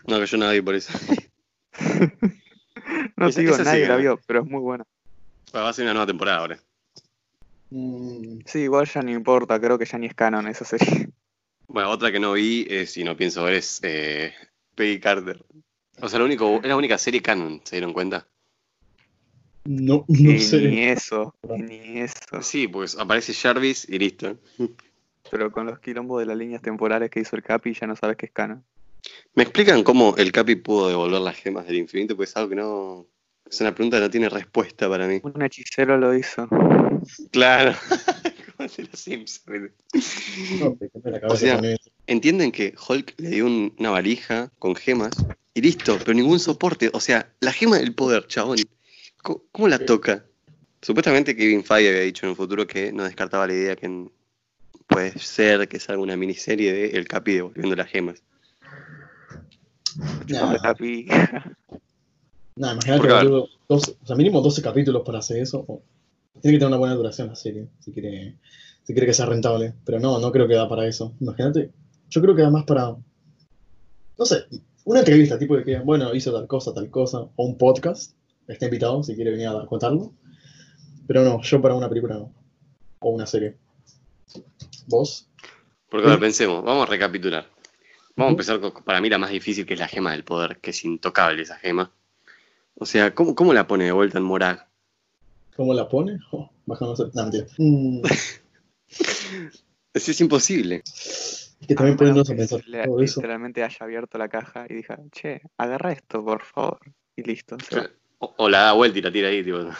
[0.07, 0.93] No, que yo no la vi por eso.
[3.17, 4.85] No Esa- digo, esa nadie que la vio, pero es muy buena.
[5.55, 6.59] Va a ser una nueva temporada ahora.
[7.69, 11.09] Mm, Sí, igual ya no importa, creo que ya ni es canon esa serie.
[11.67, 14.33] Bueno, otra que no vi es, y no pienso ver es eh,
[14.75, 15.43] Peggy Carter.
[16.01, 18.27] O sea, lo único, es la única serie canon, ¿se dieron cuenta?
[19.65, 20.61] no, no sé.
[20.61, 22.41] Ni eso, ni eso.
[22.41, 24.37] Sí, pues aparece Jarvis y listo.
[25.31, 28.15] Pero con los quilombos de las líneas temporales que hizo el Capi ya no sabes
[28.15, 28.63] qué es canon.
[29.33, 32.15] ¿Me explican cómo el Capi pudo devolver las gemas del infinito?
[32.15, 33.07] Pues es algo que no...
[33.49, 35.19] Es una pregunta que no tiene respuesta para mí.
[35.23, 36.47] Un hechicero lo hizo.
[37.31, 37.75] Claro.
[38.77, 39.09] De los.
[40.59, 41.61] No, cabeza O sea.
[42.07, 45.11] Entienden que Hulk le dio un- una valija con gemas
[45.53, 46.89] y listo, pero ningún soporte.
[46.93, 48.57] O sea, la gema del poder, chabón.
[49.23, 50.23] ¿Cómo, cómo la toca?
[50.81, 54.11] Supuestamente Kevin Feige había dicho en un futuro que no descartaba la idea que en-
[54.87, 58.21] puede ser que salga una miniserie de El Capi devolviendo las gemas.
[60.27, 61.07] Nah, El Capi.
[62.55, 63.07] nah, imagínate,
[63.67, 65.65] dos- o sea, mínimo 12 capítulos para hacer eso.
[66.41, 68.35] Tiene que tener una buena duración la serie, si quiere,
[68.83, 69.73] si quiere que sea rentable.
[69.85, 71.13] Pero no, no creo que da para eso.
[71.19, 71.71] Imagínate,
[72.09, 72.95] yo creo que da más para,
[74.17, 74.45] no sé,
[74.83, 78.13] una entrevista, tipo de que, bueno, hizo tal cosa, tal cosa, o un podcast,
[78.47, 80.13] está invitado si quiere venir a contarlo.
[81.07, 82.33] Pero no, yo para una película no.
[82.99, 83.55] O una serie.
[84.87, 85.29] ¿Vos?
[85.89, 86.21] Porque, a ver, Sí.
[86.21, 87.45] pensemos, vamos a recapitular.
[88.15, 90.59] Vamos a empezar con, para mí, la más difícil, que es la gema del poder,
[90.59, 91.91] que es intocable esa gema.
[92.75, 94.67] O sea, ¿cómo, cómo la pone de vuelta en Morag?
[95.55, 96.19] ¿Cómo la pone?
[96.31, 97.45] Oh, bajando, no, mentira.
[97.57, 98.01] Mm,
[99.93, 100.81] Es, es imposible.
[100.85, 103.21] es que también A menos poniéndose a que pensar le- todo eso.
[103.21, 106.79] literalmente haya abierto la caja y dije, che, agarra esto, por favor.
[107.15, 107.55] Y listo.
[107.69, 107.89] se va.
[108.19, 109.73] O, o la da vuelta y la tira ahí, tipo, no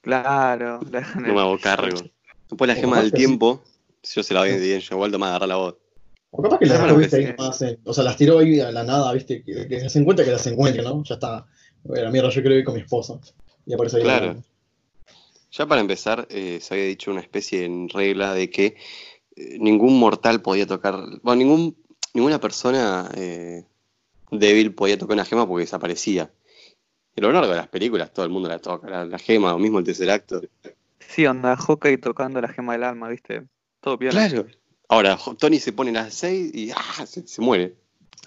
[0.00, 1.98] Claro, la dejan me hago cargo.
[2.48, 3.62] Después la O gema del tiempo,
[4.02, 5.76] si yo se la doy bien, yo igual toma a agarrar la voz.
[6.30, 8.60] O capaz que las Bueno, dejó, viste, ahí nomás en- o sea, las tiró ahí
[8.60, 11.02] a la nada, viste, que, que se encuentra que las encuentra, ¿no?
[11.04, 11.46] Ya está.
[11.84, 13.20] Bueno, la mierda, yo quiero ir con mi esposa.
[13.66, 14.02] Y aparece ahí.
[14.02, 14.26] Claro.
[14.28, 14.48] hablando.
[15.50, 18.76] Ya para empezar, eh, se había dicho una especie de regla de que
[19.36, 21.76] eh, ningún mortal podía tocar, bueno, ningún,
[22.12, 23.64] ninguna persona eh,
[24.30, 26.30] débil podía tocar una gema porque desaparecía.
[27.16, 29.54] Y a lo largo de las películas todo el mundo la toca, la, la gema
[29.54, 30.42] o mismo el tercer acto.
[31.00, 33.44] Sí, onda Hawkeye tocando la gema del alma, ¿viste?
[33.80, 34.28] Todo piola.
[34.28, 34.46] Claro.
[34.90, 37.06] Ahora, Tony se pone las 6 y ¡ah!
[37.06, 37.74] se, se muere.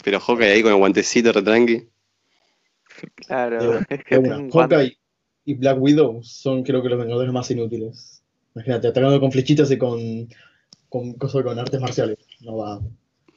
[0.03, 1.87] Pero Hawkeye ahí con el guantecito retranqui.
[3.15, 4.75] Claro, De- es que guante.
[4.75, 4.97] Hawkeye
[5.51, 8.23] y Black Widow son creo que los vengadores más inútiles.
[8.55, 10.27] Imagínate, atacando con flechitas y con,
[10.89, 12.17] con, cosas con artes marciales.
[12.41, 12.79] No va.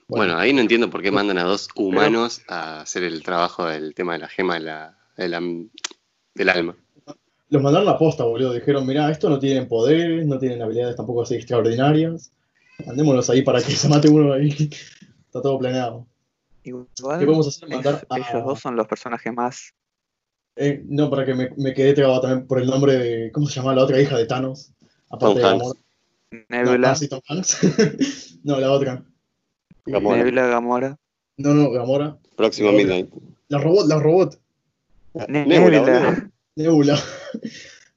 [0.06, 3.94] Bueno, ahí no entiendo por qué mandan a dos humanos a hacer el trabajo del
[3.94, 5.42] tema de la gema de la, de la-
[6.34, 6.76] del alma.
[7.48, 8.52] Los mandaron a posta, boludo.
[8.52, 12.32] Dijeron, mirá, estos no tienen poderes, no tienen habilidades tampoco así extraordinarias.
[12.86, 14.48] Mandémoslos ahí para que se mate uno ahí.
[15.26, 16.06] Está todo planeado.
[16.64, 16.86] Igual,
[17.18, 17.68] ¿Qué podemos hacer?
[17.68, 18.18] Mandar a...
[18.18, 19.74] ellos dos son los personajes más.
[20.56, 23.32] Eh, no, para que me, me quedé trabado también por el nombre de...
[23.32, 24.72] ¿Cómo se llama la otra hija de Thanos?
[25.10, 25.62] Aparte Tom de Hanks.
[25.62, 25.80] Gamora.
[26.48, 28.40] Nebula, No, ah, sí, Tom Hanks.
[28.44, 29.04] no, la otra.
[29.86, 30.18] Gamora.
[30.18, 30.98] Nebula, Gamora.
[31.36, 32.18] No, no, Gamora.
[32.36, 32.94] Próximo Nebula.
[32.94, 33.14] Midnight.
[33.48, 34.40] La robot, la robot.
[35.28, 35.86] Nebula, boludo.
[35.86, 36.30] Nebula.
[36.56, 36.98] Nebula.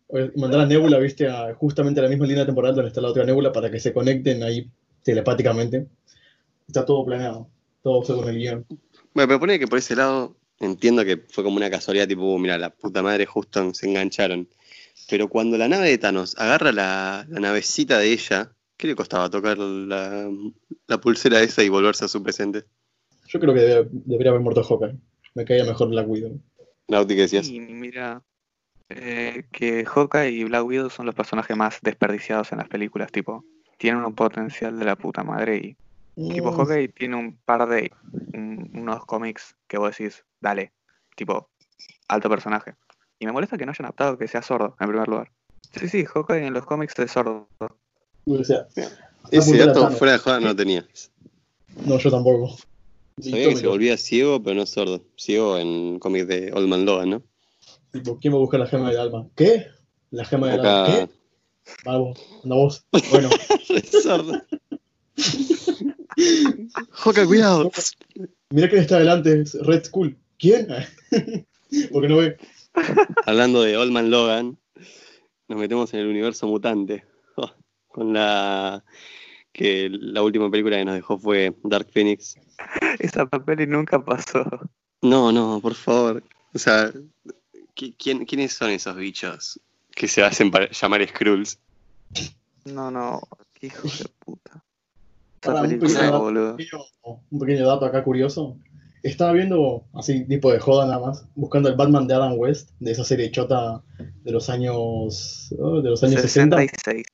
[0.07, 3.09] Oye, Mandar a Nebula, viste, a justamente a la misma línea temporal donde está la
[3.09, 4.69] otra Nebula para que se conecten ahí
[5.03, 5.87] telepáticamente.
[6.67, 7.47] Está todo planeado.
[7.81, 8.65] Todo según el guion.
[9.13, 12.39] Bueno, pero pone que por ese lado entiendo que fue como una casualidad, tipo, "Uh,
[12.39, 14.47] mira, la puta madre justo se engancharon.
[15.09, 19.29] Pero cuando la nave de Thanos agarra la, la navecita de ella, ¿qué le costaba
[19.29, 20.29] tocar la,
[20.87, 22.65] la pulsera esa y volverse a su presente?
[23.27, 24.97] Yo creo que debe- debería haber muerto Hawkeye.
[25.35, 26.39] Me caía mejor Black Widow.
[26.87, 27.47] Nauti, ¿qué decías?
[27.47, 28.21] Y mira,
[28.89, 33.43] eh, que Hawkeye y Black Widow son los personajes más desperdiciados en las películas, tipo,
[33.77, 35.77] tienen un potencial de la puta madre y
[36.33, 37.91] tipo Hawkeye tiene un par de
[38.33, 40.73] un- unos cómics que vos decís, dale,
[41.15, 41.49] tipo,
[42.07, 42.75] alto personaje.
[43.19, 45.31] Y me molesta que no hayan adaptado que sea sordo, en primer lugar.
[45.73, 47.49] Sí, sí, Hawkeye en los cómics es sordo.
[47.59, 48.67] o sea,
[49.31, 50.87] Ese dato fuera de joda no tenía.
[51.85, 52.55] no, yo tampoco.
[53.19, 55.03] Sabía que se volvía ciego, pero no sordo.
[55.17, 57.23] Ciego en cómics de Old Man Logan, ¿no?
[57.91, 59.27] Tipo, ¿quién va a buscar la gema del alma?
[59.35, 59.65] ¿Qué?
[60.11, 60.81] ¿La gema del alma?
[60.83, 61.07] Acá.
[61.07, 61.73] ¿Qué?
[61.83, 62.85] Vamos, anda vos.
[63.09, 63.29] Bueno,
[64.03, 64.41] sordo.
[66.91, 67.71] Joca, cuidado.
[68.49, 70.17] mira quién está adelante, es Red Skull.
[70.37, 70.67] ¿Quién?
[71.91, 72.37] Porque no ve.
[73.25, 74.57] Hablando de Old Man Logan,
[75.47, 77.03] nos metemos en el universo mutante.
[77.39, 77.51] Oh,
[77.89, 78.83] con la
[79.51, 82.35] que la última película que nos dejó fue Dark Phoenix.
[82.97, 84.43] Esa peli nunca pasó.
[85.03, 86.23] No, no, por favor.
[86.55, 86.91] O sea,
[87.75, 89.59] ¿qui- quién- ¿quiénes son esos bichos
[89.91, 91.59] que se hacen para llamar Skrulls?
[92.65, 93.21] No, no,
[93.53, 94.63] qué hijo de puta.
[95.41, 96.55] Pará, Esa un pequeño- boludo.
[96.57, 96.83] pequeño-
[97.31, 98.57] un pequeño dato acá curioso.
[99.03, 102.91] Estaba viendo, así, tipo de joda nada más, buscando el Batman de Adam West, de
[102.91, 103.81] esa serie chota
[104.23, 107.05] de los años, oh, de los años 60, 66.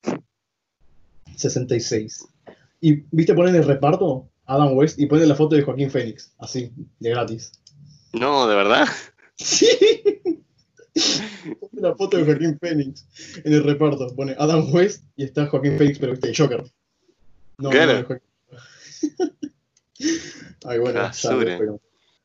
[1.35, 2.27] 66.
[2.81, 6.71] Y, viste, ponen el reparto, Adam West, y ponen la foto de Joaquín Phoenix, así,
[6.99, 7.51] de gratis.
[8.13, 8.87] No, de verdad.
[9.35, 9.67] Sí.
[11.59, 13.05] Pone la foto de Joaquín Phoenix
[13.43, 14.07] en el reparto.
[14.15, 16.63] Pone Adam West y está Joaquín Phoenix, pero viste, Joker.
[17.57, 18.05] No, Claro.
[18.09, 18.19] no.
[20.65, 21.11] Ay, bueno,
[21.57, 21.79] pero.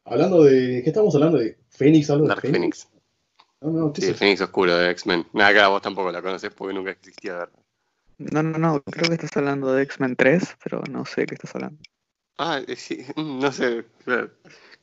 [0.05, 0.81] Hablando de.
[0.83, 1.39] ¿Qué estamos hablando?
[1.39, 2.09] ¿De Phoenix?
[2.11, 2.89] ¿Algo de Dark Phoenix.
[3.61, 4.19] No, no, ¿qué Sí, es el?
[4.19, 5.27] Phoenix oscuro de X-Men.
[5.33, 7.59] Nada, acá vos tampoco la conoces porque nunca existía, ¿verdad?
[8.19, 11.55] No, no, no, creo que estás hablando de X-Men 3, pero no sé qué estás
[11.55, 11.79] hablando.
[12.39, 13.85] Ah, eh, sí, mm, no sé.
[14.05, 14.31] claro.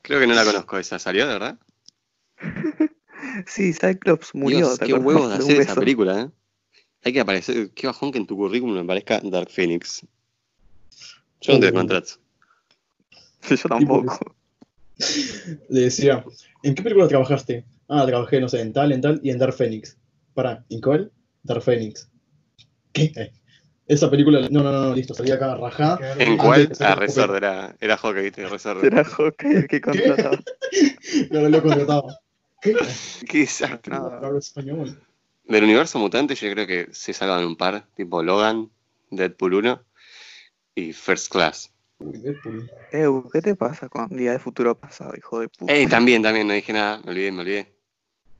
[0.01, 0.99] Creo que no la conozco esa.
[0.99, 1.57] ¿Salió, de verdad?
[3.47, 4.59] Sí, Cyclops murió.
[4.59, 6.29] Dios, ¿te qué huevos de hacer esa película, ¿eh?
[7.03, 7.71] Hay que aparecer.
[7.71, 10.05] Qué bajón que en tu currículum aparezca Dark Phoenix.
[11.45, 11.73] Yo no te Uh.
[11.73, 12.11] contrato.
[13.49, 14.35] Yo tampoco.
[15.69, 16.23] Le decía,
[16.63, 17.65] ¿en qué película trabajaste?
[17.87, 19.97] Ah, trabajé, no sé, en tal, en tal y en Dark Phoenix.
[20.33, 21.11] Para, ¿en cuál?
[21.43, 22.09] Dark Phoenix.
[22.93, 23.11] ¿Qué?
[23.15, 23.31] Eh,
[23.87, 25.99] Esa película, no, no, no, listo, salía acá rajá.
[26.17, 26.71] ¿En cuál?
[26.79, 28.81] Ah, Resort, era, era Hawkeye, Resort.
[28.81, 30.39] Será Hawkeye el que contrataba.
[31.29, 32.19] No, lo contrataba.
[32.61, 32.75] ¿Qué?
[33.29, 33.47] Qué.
[33.89, 33.95] No.
[34.07, 34.99] Hablo español.
[35.43, 38.71] Del universo mutante yo creo que se salvan un par, tipo Logan,
[39.11, 39.83] Deadpool 1
[40.75, 41.71] y First Class.
[42.91, 45.73] Ew, ¿qué te pasa con Día de Futuro Pasado, hijo de puta?
[45.73, 47.75] Ey, también, también, no dije nada, me olvidé, me olvidé.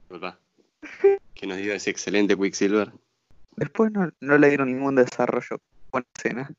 [0.02, 0.40] Disculpa.
[1.34, 2.94] Que nos dio ese excelente Quicksilver.
[3.58, 5.60] Después no, no le dieron ningún desarrollo.
[5.92, 6.50] Buena escena.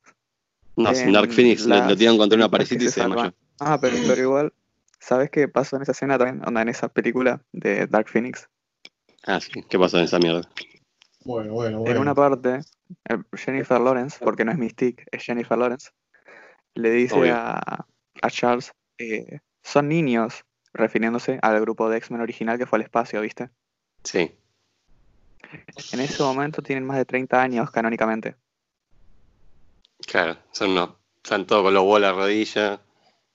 [0.76, 3.00] No, En sin Dark Phoenix lo, las lo tiraron contra una parecita y se se
[3.00, 3.32] desmayó.
[3.58, 4.52] Ah, pero, pero igual,
[5.00, 6.46] ¿sabes qué pasó en esa escena también?
[6.46, 8.50] Onda, en esa película de Dark Phoenix.
[9.24, 10.42] Ah, sí, ¿qué pasó en esa mierda?
[11.26, 12.60] Bueno, bueno, En una parte,
[13.08, 15.90] eh, Jennifer Lawrence, porque no es Mystique, es Jennifer Lawrence,
[16.74, 17.84] le dice a,
[18.22, 23.20] a Charles, eh, son niños, refiriéndose al grupo de X-Men original que fue al espacio,
[23.20, 23.50] ¿viste?
[24.04, 24.38] Sí.
[25.92, 28.36] En ese momento tienen más de 30 años canónicamente.
[30.06, 30.98] Claro, son no.
[31.16, 32.80] Están todos con los bolas a la rodilla.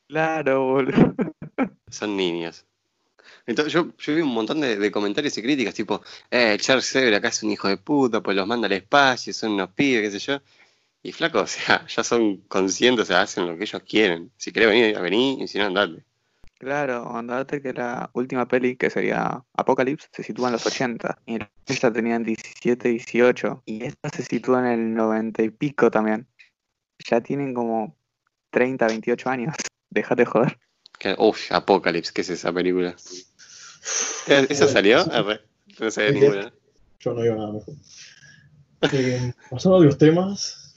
[0.08, 1.14] Claro, boludo.
[1.90, 2.66] Son niños.
[3.46, 7.16] Entonces yo, yo vi un montón de, de comentarios y críticas tipo, eh, Charles Xavier
[7.16, 10.20] acá es un hijo de puta, pues los manda al espacio, son unos pibes, qué
[10.20, 10.42] sé yo.
[11.04, 14.32] Y flaco, o sea, ya son conscientes, o sea, hacen lo que ellos quieren.
[14.38, 16.04] Si querés venir, vení, y si no, andate.
[16.60, 21.18] Claro, andate que la última peli, que sería Apocalypse, se sitúa en los 80.
[21.26, 23.64] Y esta tenían 17, 18.
[23.66, 26.28] Y esta se sitúa en el 90 y pico también.
[27.10, 27.98] Ya tienen como
[28.52, 29.56] 30, 28 años.
[29.90, 30.60] Déjate joder.
[31.18, 32.96] Uf, Apocalypse, ¿qué es esa película?
[34.28, 35.00] ¿Esa salió?
[35.12, 35.42] Arre,
[35.80, 36.54] No sé ninguna.
[37.00, 37.74] Yo no digo nada mejor.
[38.94, 40.76] Eh, pasando a los temas,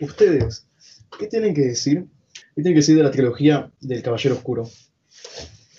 [0.00, 0.66] ustedes,
[1.18, 2.06] ¿qué tienen que decir?
[2.54, 4.68] ¿Qué tienen que decir de la trilogía del Caballero Oscuro?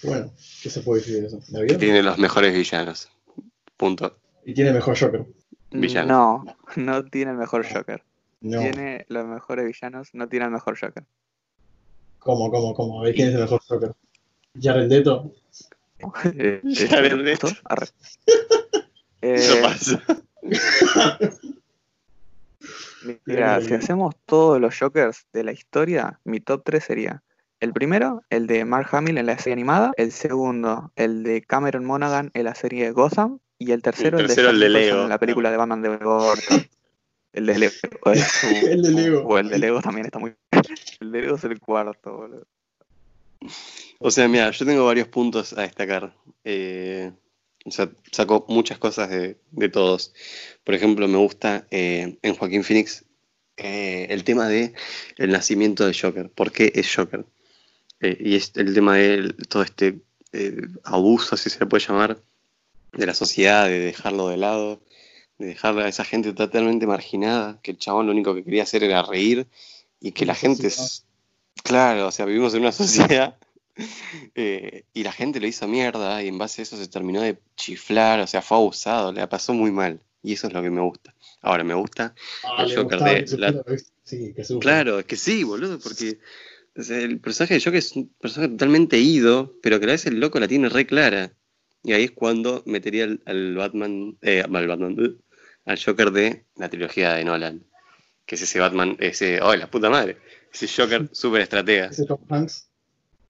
[0.03, 1.39] Bueno, ¿qué se puede decir de eso?
[1.77, 3.09] Tiene los mejores villanos.
[3.77, 4.17] Punto.
[4.45, 5.25] Y tiene mejor Joker.
[5.71, 6.43] Villano.
[6.45, 8.03] No, no tiene el mejor Joker.
[8.41, 8.59] No.
[8.59, 11.05] Tiene los mejores villanos, no tiene el mejor Joker.
[12.19, 12.99] ¿Cómo, cómo, cómo?
[13.01, 13.93] A ver quién es el mejor Joker.
[14.59, 15.31] Jared Leto.
[16.35, 16.99] Eh, Ya.
[17.65, 17.87] Arre.
[19.21, 20.03] Eso Eh, pasa.
[23.25, 27.23] Mira, si hacemos todos los Jokers de la historia, mi top 3 sería
[27.59, 31.85] el primero, el de Mark Hamill en la serie animada, el segundo, el de Cameron
[31.85, 35.03] Monaghan en la serie Gotham, y el tercero, el, tercero, de el de Lego.
[35.03, 36.67] en la película de Batman de Burton.
[37.33, 37.73] El de Lego.
[38.69, 39.21] El de Lego.
[39.21, 40.35] O el de Lego también está muy...
[40.99, 42.45] El de Lego es el cuarto, boludo.
[43.99, 46.15] O sea, mira, yo tengo varios puntos a destacar.
[46.43, 47.11] Eh,
[47.65, 50.13] o sea, saco muchas cosas de, de todos.
[50.63, 53.05] Por ejemplo, me gusta eh, en Joaquín Phoenix
[53.57, 54.73] eh, el tema de
[55.17, 56.29] el nacimiento de Joker.
[56.29, 57.25] ¿Por qué es Joker?
[58.01, 59.99] Eh, y es el tema de todo este
[60.83, 62.19] abuso, si se le puede llamar,
[62.91, 64.81] de la sociedad, de dejarlo de lado,
[65.37, 68.83] de dejar a esa gente totalmente marginada, que el chabón lo único que quería hacer
[68.83, 69.47] era reír
[70.01, 71.05] y que la gente es...
[71.63, 73.37] Claro, o sea, vivimos en una sociedad
[74.35, 77.37] eh, y la gente lo hizo mierda y en base a eso se terminó de
[77.55, 79.99] chiflar, o sea, fue abusado, le pasó muy mal.
[80.25, 81.13] Y eso es lo que me gusta.
[81.41, 83.25] Ahora, me gusta, Ah, El Joker de
[84.61, 86.19] claro, es que sí, boludo, porque
[86.75, 89.93] o sea, el personaje de Joker es un personaje totalmente ido, pero que a la
[89.93, 91.33] vez el loco la tiene re clara.
[91.83, 95.17] Y ahí es cuando metería al, al Batman, eh, al Batman,
[95.65, 97.65] al Joker de la trilogía de Nolan.
[98.25, 100.17] Que es ese Batman, ese, oh, la puta madre,
[100.53, 101.87] ese Joker súper estratega.
[101.87, 102.69] Ese Tom Hanks.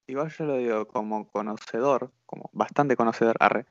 [0.08, 3.66] Igual yo lo digo como conocedor, como bastante conocedor, arre.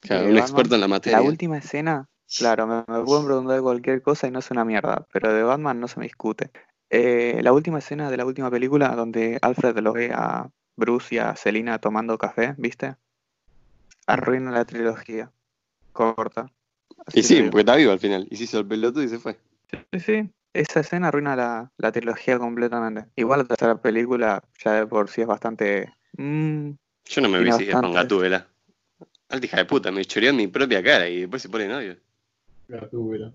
[0.00, 0.48] Claro, de un Batman.
[0.48, 1.20] experto en la materia.
[1.20, 5.06] La última escena, claro, me, me pueden preguntar cualquier cosa y no es una mierda,
[5.12, 6.50] pero de Batman no se me discute.
[6.88, 11.18] Eh, la última escena de la última película donde Alfred lo ve a Bruce y
[11.18, 12.96] a Selina tomando café, ¿viste?
[14.06, 15.30] Arruina la trilogía.
[15.92, 16.52] Corta.
[17.06, 18.26] Así Y sí, porque está vivo al final.
[18.30, 19.38] Y se hizo el pelotudo y se fue.
[19.92, 20.30] Sí, sí.
[20.56, 23.10] Esa escena arruina la, la trilogía completamente.
[23.14, 25.92] Igual la tercera película ya de por sí es bastante...
[26.16, 26.70] mm,
[27.04, 27.92] Yo no me vi así con.
[27.92, 28.46] Gatúbela.
[29.28, 31.96] Alta hija de puta, me choreó en mi propia cara y después se pone novio.
[32.68, 33.32] Gatúbela.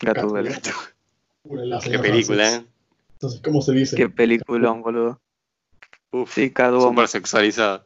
[0.00, 0.58] Gatúbela.
[1.44, 2.54] Las Qué película.
[2.54, 2.64] ¿eh?
[3.14, 3.96] Entonces, ¿cómo se dice?
[3.96, 5.20] Qué peliculón, boludo.
[6.12, 7.84] Uf, Sí, súper sexualizado.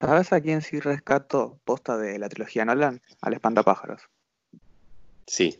[0.00, 3.00] ¿Sabes a quién sí rescato posta de la trilogía Nolan?
[3.22, 4.02] Al Espantapájaros.
[5.26, 5.56] Sí,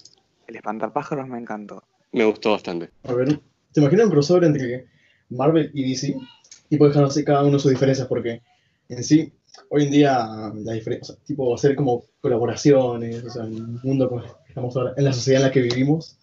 [0.47, 1.85] El Espantapájaros me encantó.
[2.13, 2.91] Me gustó bastante.
[3.05, 3.41] A ver,
[3.73, 4.87] ¿te imaginas un crossover entre
[5.31, 6.17] Marvel y DC?
[6.71, 8.43] Y puedes así cada uno sus diferencias, porque
[8.89, 9.33] en sí,
[9.71, 14.77] hoy en día, la diferencia, tipo, hacer como colaboraciones, o sea, en el mundo estamos
[14.77, 16.19] ahora, en la sociedad en la que vivimos,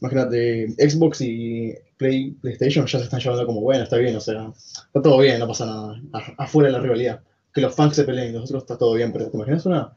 [0.00, 4.52] imagínate, Xbox y Play, PlayStation ya se están llevando como, bueno, está bien, o sea,
[4.86, 6.00] está todo bien, no pasa nada,
[6.38, 7.20] afuera de la rivalidad.
[7.52, 9.92] Que los fans se peleen, nosotros está todo bien, pero ¿te imaginas una,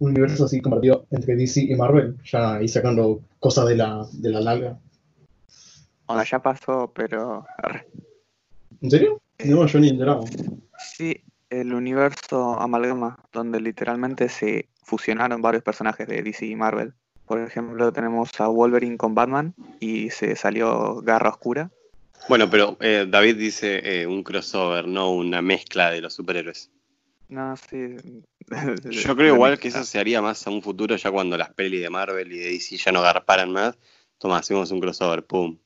[0.00, 2.16] un universo así compartido entre DC y Marvel?
[2.24, 4.78] Ya ahí sacando cosas de la, de la larga.
[6.06, 7.46] O sea, ya pasó, pero...
[8.82, 9.20] ¿En serio?
[9.44, 10.24] No, yo ni enterado.
[10.96, 16.94] Sí, el universo amalgama, donde literalmente se fusionaron varios personajes de DC y Marvel.
[17.26, 21.70] Por ejemplo, tenemos a Wolverine con Batman y se salió Garra Oscura.
[22.28, 26.70] Bueno, pero eh, David dice eh, un crossover, no una mezcla de los superhéroes.
[27.28, 27.96] No, sí.
[28.90, 31.82] Yo creo igual que eso se haría más a un futuro, ya cuando las pelis
[31.82, 33.78] de Marvel y de DC ya no garparan más.
[34.18, 35.56] Toma, hacemos un crossover, pum.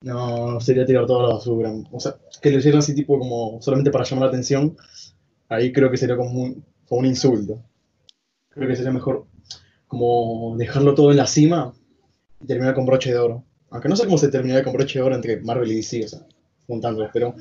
[0.00, 1.72] No, sería tirar toda la basura.
[1.90, 4.76] O sea, que lo hicieran así tipo como solamente para llamar la atención,
[5.48, 7.62] ahí creo que sería como un, como un insulto.
[8.50, 9.26] Creo que sería mejor
[9.86, 11.74] como dejarlo todo en la cima
[12.40, 13.44] y terminar con broche de oro.
[13.70, 16.08] Aunque no sé cómo se terminaría con broche de oro entre Marvel y DC, o
[16.08, 16.20] sea,
[16.66, 17.34] juntándolos, pero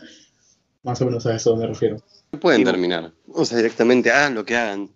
[0.86, 1.98] Más o menos a eso me refiero.
[2.40, 3.12] Pueden terminar.
[3.28, 4.92] O sea, directamente hagan lo que hagan.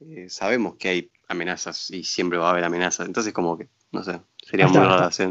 [0.00, 3.06] Eh, sabemos que hay amenazas y siempre va a haber amenazas.
[3.06, 5.30] Entonces, como que, no sé, sería muy raro hacer.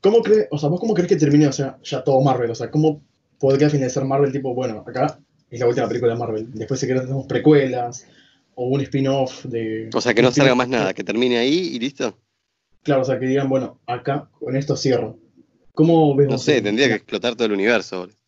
[0.00, 2.50] ¿Cómo crees, o sea, vos cómo crees que termine, o sea, ya todo Marvel?
[2.50, 3.00] O sea, ¿cómo
[3.38, 7.04] podría finalizar Marvel tipo, bueno, acá es la última película de Marvel, después si querés
[7.04, 8.06] hacemos precuelas
[8.56, 9.88] o un spin-off de...
[9.94, 12.18] O sea, que no salga más nada, que termine ahí y listo.
[12.82, 15.16] Claro, o sea, que digan, bueno, acá con esto cierro.
[15.72, 18.00] ¿Cómo ves No sé, tendría que explotar todo el universo.
[18.00, 18.23] boludo.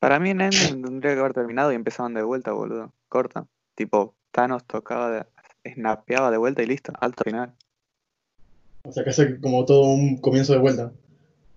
[0.00, 2.92] Para mí en Endgame tendría que haber terminado y empezaban de vuelta, boludo.
[3.08, 3.46] Corta.
[3.74, 5.26] Tipo, Thanos tocaba, de,
[5.74, 6.92] snapeaba de vuelta y listo.
[7.00, 7.52] Alto final.
[8.82, 10.92] O sea, que hace como todo un comienzo de vuelta.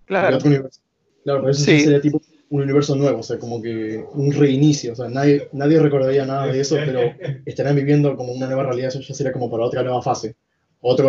[0.05, 0.35] Claro.
[0.35, 0.81] otro universo.
[1.23, 1.79] Claro, pero eso Sí.
[1.79, 4.91] sería tipo un universo nuevo, o sea, como que un reinicio.
[4.91, 6.99] O sea, nadie, nadie recordaría nada de eso, pero
[7.45, 8.89] estarán viviendo como una nueva realidad.
[8.89, 10.35] Eso ya sería como para otra nueva fase.
[10.81, 11.07] Otro.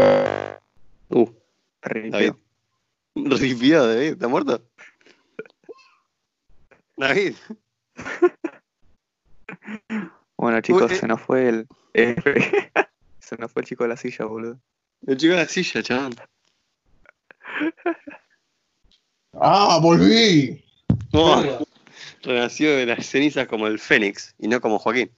[1.10, 1.26] Uh,
[1.82, 2.10] Ripio.
[2.12, 2.32] David.
[3.16, 4.62] Ripiado, David, ¿está muerto?
[6.96, 7.34] David.
[10.36, 10.96] Bueno, chicos, eh.
[10.96, 11.66] se nos fue el.
[11.94, 12.16] eh,
[13.18, 14.60] se nos fue el chico de la silla, boludo.
[15.06, 16.14] El chico de la silla, chaval.
[19.32, 20.62] ¡Ah, volví!
[21.12, 21.42] Oh,
[22.22, 25.10] renació de las cenizas como el Fénix y no como Joaquín.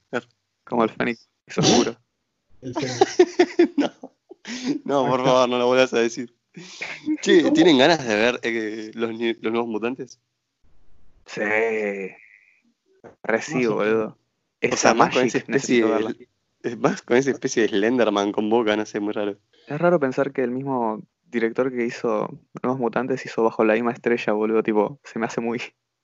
[0.63, 1.97] Como el Fénix oscuro.
[2.61, 3.77] El Fénix.
[3.77, 3.91] no,
[4.85, 6.33] no, por favor, no lo vuelvas a decir.
[7.21, 7.51] Che.
[7.51, 10.19] ¿tienen ganas de ver eh, los, ni- los nuevos mutantes?
[11.27, 11.41] Sí.
[13.23, 14.17] Recibo, boludo.
[14.59, 16.27] Esa O sea, más con esa especie de,
[16.63, 19.37] es más con esa especie de Slenderman con boca, no sé, muy raro.
[19.67, 22.29] Es raro pensar que el mismo director que hizo
[22.63, 24.63] Nuevos Mutantes hizo Bajo la misma estrella, boludo.
[24.63, 25.61] Tipo, se me hace muy,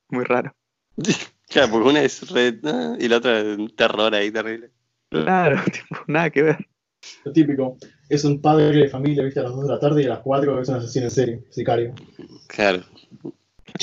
[0.09, 0.53] muy raro.
[1.45, 2.55] Claro, porque una es red
[2.99, 4.71] y la otra es un terror ahí terrible.
[5.09, 6.67] Claro, tipo, nada que ver.
[7.25, 7.77] Lo típico.
[8.09, 10.19] Es un padre de familia, viste, a las 2 de la tarde y a las
[10.19, 11.93] 4 es un asesino en serie, sicario.
[12.47, 12.83] Claro.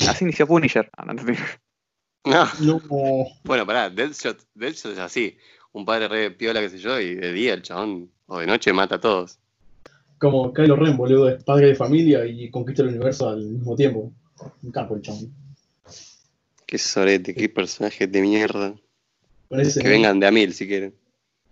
[0.08, 0.90] Así inició Punisher.
[0.96, 1.22] Ah, no, no,
[2.24, 2.48] No.
[2.60, 5.36] No, Bueno, pará, Deadshot, Deadshot es así.
[5.72, 8.72] Un padre re piola, qué sé yo, y de día el chabón, o de noche
[8.72, 9.38] mata a todos.
[10.18, 14.12] como Kylo Ren, boludo, es padre de familia y conquista el universo al mismo tiempo.
[14.62, 15.32] Un capo el chabón.
[16.66, 18.74] Qué sorete, qué personajes de mierda.
[19.48, 20.94] Que vengan de a mil si quieren.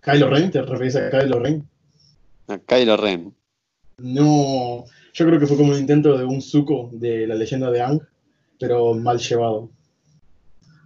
[0.01, 1.69] Kylo Ren, ¿te referís a Kylo Ren?
[2.49, 3.35] A Kylo Ren.
[3.99, 7.83] No, yo creo que fue como un intento de un suco de la leyenda de
[7.83, 8.01] Ang,
[8.59, 9.71] pero mal llevado.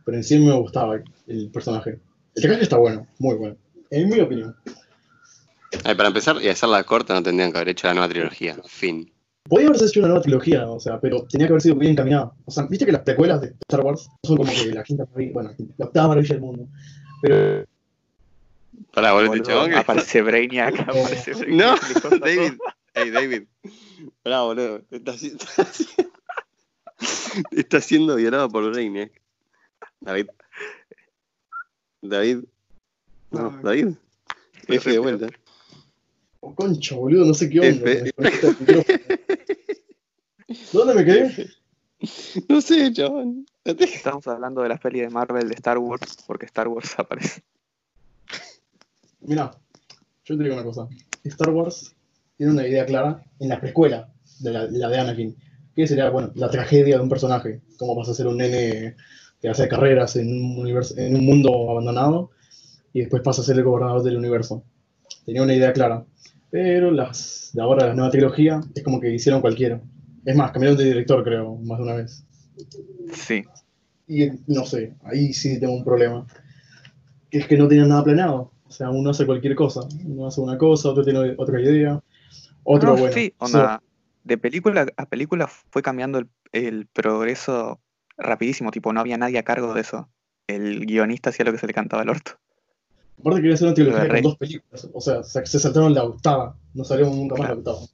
[0.04, 1.98] Pero en sí me gustaba el personaje.
[2.34, 3.56] El traje está bueno, muy bueno,
[3.90, 4.56] en mi opinión.
[5.84, 8.56] Ay, para empezar y hacerla corta no tendrían que haber hecho la nueva trilogía.
[8.66, 9.10] Fin.
[9.48, 12.32] Podía haberse hecho una nueva trilogía, o sea, pero tenía que haber sido bien encaminada.
[12.44, 15.32] O sea, viste que las precuelas de Star Wars son como que la quinta maravilla,
[15.32, 16.68] bueno, la octava maravilla del mundo.
[17.22, 17.64] Pero
[18.92, 19.70] Pará, boludo, boludo, chabón.
[19.70, 22.04] que- aparece Brainiac, aparece Brainiac.
[22.04, 22.52] No, David.
[22.94, 23.42] Hey, David.
[24.22, 24.82] Pará, boludo.
[24.90, 25.36] Está, haci-
[27.52, 29.12] está siendo violado por Brainiac.
[30.00, 30.26] David.
[32.02, 32.44] David.
[33.30, 33.62] No, No.
[33.62, 33.94] David.
[34.68, 35.28] F de vuelta.
[36.40, 37.86] Oh, concha, boludo, no sé qué onda.
[40.72, 41.48] ¿Dónde me quedé?
[42.48, 43.46] No sé, chabón.
[43.64, 47.42] Estamos hablando de las pelis de Marvel de Star Wars, porque Star Wars aparece.
[49.20, 49.52] Mira,
[50.24, 50.88] yo te digo una cosa.
[51.24, 51.94] Star Wars
[52.36, 55.36] tiene una idea clara en la precuela de la, la de Anakin.
[55.74, 57.60] Que sería, bueno, la tragedia de un personaje.
[57.78, 58.96] Cómo vas a ser un nene
[59.40, 62.30] que hace carreras en un, universo, en un mundo abandonado
[62.92, 64.62] y después pasa a ser el gobernador del universo.
[65.24, 66.04] Tenía una idea clara.
[66.50, 69.80] Pero las de ahora, la nueva trilogía, es como que hicieron cualquiera.
[70.24, 72.24] Es más, cambiaron de director, creo, más de una vez.
[73.14, 73.42] Sí.
[74.06, 76.26] Y no sé, ahí sí tengo un problema.
[77.30, 78.52] Que es que no tienen nada planeado.
[78.66, 79.80] O sea, uno hace cualquier cosa.
[80.04, 82.02] Uno hace una cosa, otro tiene otra idea.
[82.64, 83.14] Otro, No, bueno.
[83.14, 83.82] sí, onda,
[84.24, 87.80] de película a película fue cambiando el, el progreso
[88.16, 90.08] rapidísimo, tipo, no había nadie a cargo de eso.
[90.46, 92.32] El guionista hacía lo que se le cantaba al orto.
[93.20, 94.22] Aparte quería hacer una Lo trilogía con Rey.
[94.22, 94.88] dos películas.
[94.92, 96.56] O sea, se se saltaron la octava.
[96.74, 97.78] No salieron nunca más la octava.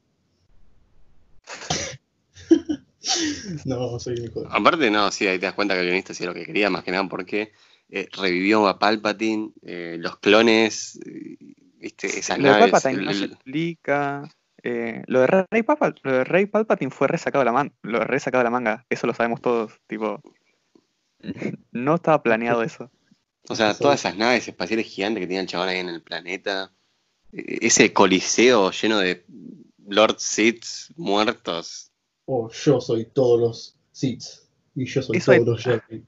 [3.64, 4.49] no, soy un hijo de...
[4.51, 6.85] Aparte, no, sí, ahí te das cuenta que el guionista hacía lo que quería, más
[6.85, 7.53] que nada porque
[7.91, 11.37] eh, revivió a Palpatine, eh, los clones, eh,
[11.79, 12.70] viste, esas naves.
[12.70, 14.29] Palpatine el- no se explica.
[14.70, 17.98] Eh, lo, de Rey Palpa- lo de Rey Palpatine fue resacado de la man lo
[18.00, 20.20] de resacado de la manga, eso lo sabemos todos, tipo.
[21.72, 22.90] No estaba planeado eso.
[23.48, 26.70] O sea, todas esas naves espaciales gigantes que tenía el chabón ahí en el planeta.
[27.32, 29.24] eh, Ese coliseo lleno de
[29.86, 30.64] Lord Sith
[30.96, 31.90] muertos.
[32.26, 34.50] Oh, yo soy todos los Seeds.
[34.74, 36.04] Y yo soy Eso todos es- los Jedi.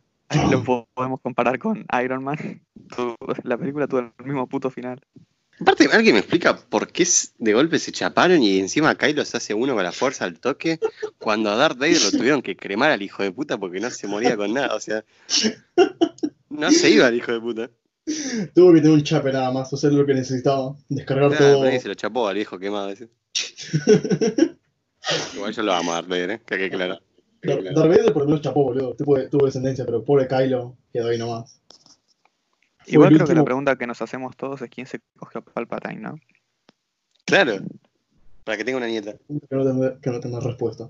[0.52, 2.36] Lo po- podemos comparar con Iron Man.
[3.44, 5.00] La película tuvo el mismo puto final.
[5.61, 7.06] Aparte, ¿alguien me explica por qué
[7.38, 10.78] de golpe se chaparon y encima Kylo se hace uno con la fuerza al toque?
[11.18, 14.06] Cuando a Darth Vader lo tuvieron que cremar al hijo de puta porque no se
[14.06, 14.74] moría con nada.
[14.74, 15.04] O sea,
[16.48, 17.70] no se iba el hijo de puta.
[18.54, 21.62] Tuvo que tener un chape nada más, hacer lo que necesitaba, descargar todo.
[21.64, 22.88] ahí se lo chapó al viejo quemado.
[22.90, 23.08] ese.
[25.34, 26.40] Igual yo lo amo a Darth Vader, ¿eh?
[26.44, 27.00] que quede claro.
[27.42, 28.94] Dar- Darth Vader por lo menos chapó, boludo.
[28.96, 31.61] Tuvo, tuvo descendencia, pero pobre Kylo quedó ahí nomás.
[32.95, 36.01] Igual creo que la pregunta que nos hacemos todos es quién se cogió a Palpatine,
[36.01, 36.18] ¿no?
[37.24, 37.59] Claro.
[38.45, 39.12] Para que tenga una nieta.
[39.12, 40.88] Que no tendrá, que no tendrá respuesta.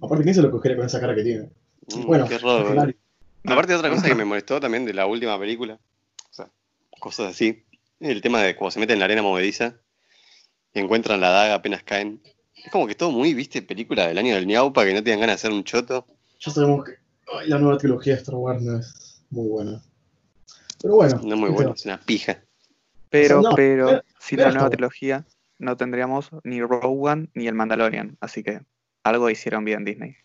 [0.00, 1.50] Aparte, ¿quién se lo cogería con esa cara que tiene?
[1.94, 2.96] Mm, bueno, qué raro, al final-
[3.44, 6.48] Aparte, otra cosa que me molestó también de la última película, o sea,
[7.00, 7.64] cosas así,
[7.98, 9.74] el tema de cuando se meten en la arena movediza
[10.72, 12.22] y encuentran la daga apenas caen.
[12.54, 15.34] Es como que todo muy, viste, película del año del ñaupa, que no tienen ganas
[15.42, 16.06] de hacer un choto.
[16.38, 16.92] ya sabemos que
[17.36, 19.82] ay, la nueva trilogía de Star Wars no es muy buena.
[20.82, 21.20] Pero bueno.
[21.22, 22.42] No es muy ¿qué bueno, es una pija.
[23.08, 25.26] Pero, no, pero, pero- sin pero la nueva trilogía
[25.58, 28.60] no tendríamos ni Rogue One ni el Mandalorian, así que
[29.04, 30.16] algo hicieron bien Disney.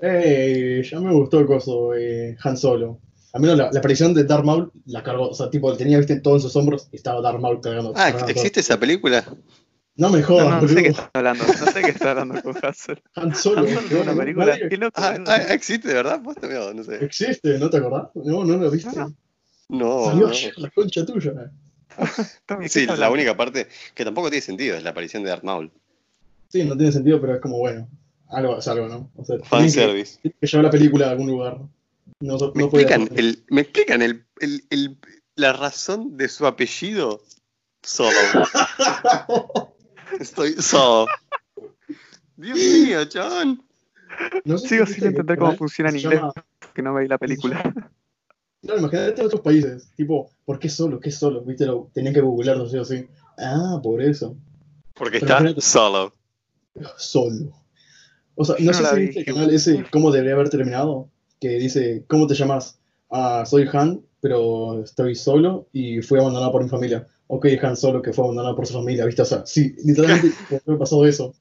[0.00, 3.00] Eh, ya me gustó el coso, eh, Han Solo.
[3.32, 6.20] Al menos la, la aparición de Darth Maul la cargó, o sea, tipo, tenía, viste,
[6.20, 7.90] todo en sus hombros y estaba Darth Maul cargando.
[7.96, 9.24] Ah, cargando ¿existe esa película?
[9.96, 12.54] No me jodas, no, no sé qué está hablando, no sé qué está hablando con.
[12.62, 13.00] Han Solo.
[13.16, 14.94] Han Solo una no, película, nadie- qué loco.
[15.02, 16.22] Ah, ah, ¿existe de verdad?
[16.40, 17.04] Mira, no sé.
[17.04, 18.08] Existe, ¿no te acordás?
[18.14, 18.96] No, no lo viste.
[18.96, 19.12] No,
[19.68, 20.12] No,
[20.56, 21.32] la concha tuya.
[22.46, 25.42] Tommy, ¿qué Sí, la única parte que tampoco tiene sentido es la aparición de Darth
[25.44, 25.70] Maul.
[26.48, 27.88] Sí, no tiene sentido, pero es como, bueno,
[28.28, 29.10] algo es algo, ¿no?
[29.16, 31.58] O sea, tienen que, que llevar la película a algún lugar.
[32.20, 34.98] No, no ¿Me explican, el, ¿me explican el, el- el-
[35.34, 37.22] la razón de su apellido?
[37.82, 38.10] Solo.
[40.20, 41.06] Estoy solo.
[42.36, 43.62] Dios mío, chabón.
[44.44, 46.32] No sé Sigo si sin entender cómo funciona en inglés, llama-
[46.74, 47.92] que no veis la película.
[48.62, 50.98] Claro, imagínate en otros países, tipo, ¿por qué solo?
[50.98, 51.42] ¿Qué solo?
[51.42, 51.66] ¿Viste?
[51.66, 53.06] Lo, tenían que googlearlo, sí o sí.
[53.38, 54.36] Ah, por eso.
[54.94, 56.12] Porque Pero está solo.
[56.96, 57.52] Solo.
[58.34, 61.08] O sea, no no sé si vi, viste el canal ese, cómo debería haber terminado,
[61.40, 62.78] que dice, ¿cómo te llamas?
[63.10, 67.06] Ah, soy Han, pero estoy solo y fui abandonado por mi familia.
[67.28, 69.22] Ok, Han solo que fue abandonado por su familia, ¿viste?
[69.22, 70.36] O sea, sí, literalmente
[70.66, 71.34] haber pasado eso.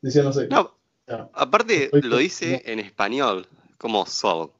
[0.00, 0.48] Decía, no sé.
[0.48, 0.76] No,
[1.08, 1.28] ya.
[1.32, 3.46] aparte lo dice en español,
[3.78, 4.52] como solo.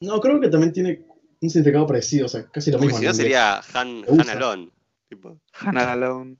[0.00, 1.02] No, creo que también tiene
[1.40, 2.98] un significado parecido, o sea, casi lo mismo.
[2.98, 4.04] si no sería Han.
[4.08, 4.70] Han Alone.
[5.08, 6.36] Tipo, Hannah Alone,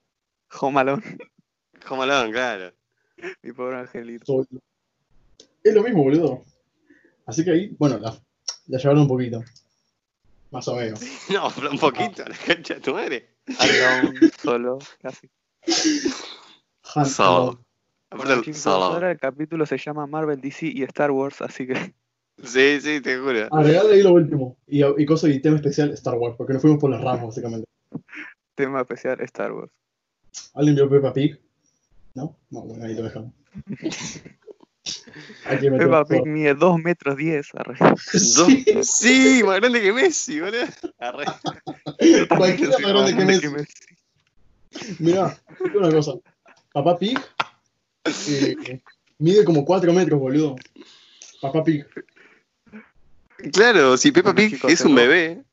[0.60, 1.02] Home Alone,
[1.88, 2.72] Home Alone, claro.
[3.42, 4.44] mi pobre angelito.
[5.62, 6.44] Es lo mismo, boludo.
[7.26, 8.16] Así que ahí, bueno, la,
[8.66, 9.44] la llevaron un poquito.
[10.50, 11.00] Más o menos.
[11.30, 13.36] No, un poquito, la cancha de tu madre.
[13.58, 15.30] Alone, solo, casi.
[16.94, 17.64] Han, Solo.
[18.10, 18.84] Aparte, Bueno, chicos, solo.
[18.84, 21.94] ahora el capítulo se llama Marvel, DC y Star Wars, así que
[22.42, 23.48] Sí, sí, te juro.
[23.50, 24.56] Agregarle ahí lo último.
[24.66, 27.66] Y, y cosa y tema especial Star Wars, porque nos fuimos por las ramas, básicamente.
[28.54, 29.70] tema especial Star Wars.
[30.54, 31.40] ¿Alguien vio Peppa Pig?
[32.14, 32.36] ¿No?
[32.50, 33.32] No, bueno, ahí lo dejamos.
[35.48, 37.48] Peppa Pig mide 2 metros 10.
[37.54, 37.76] arre.
[38.12, 40.66] Dos- Sí, Sí, más grande que Messi, boludo.
[40.98, 41.24] Arre.
[42.36, 43.74] cualquiera más grande que Messi.
[44.98, 45.36] Mirá,
[45.74, 46.12] una cosa.
[46.72, 47.18] Papá Pig
[48.28, 48.80] eh,
[49.18, 50.56] mide como 4 metros, boludo.
[51.40, 51.86] Papá Pig.
[53.52, 55.44] Claro, si Peppa Pig es un bebé.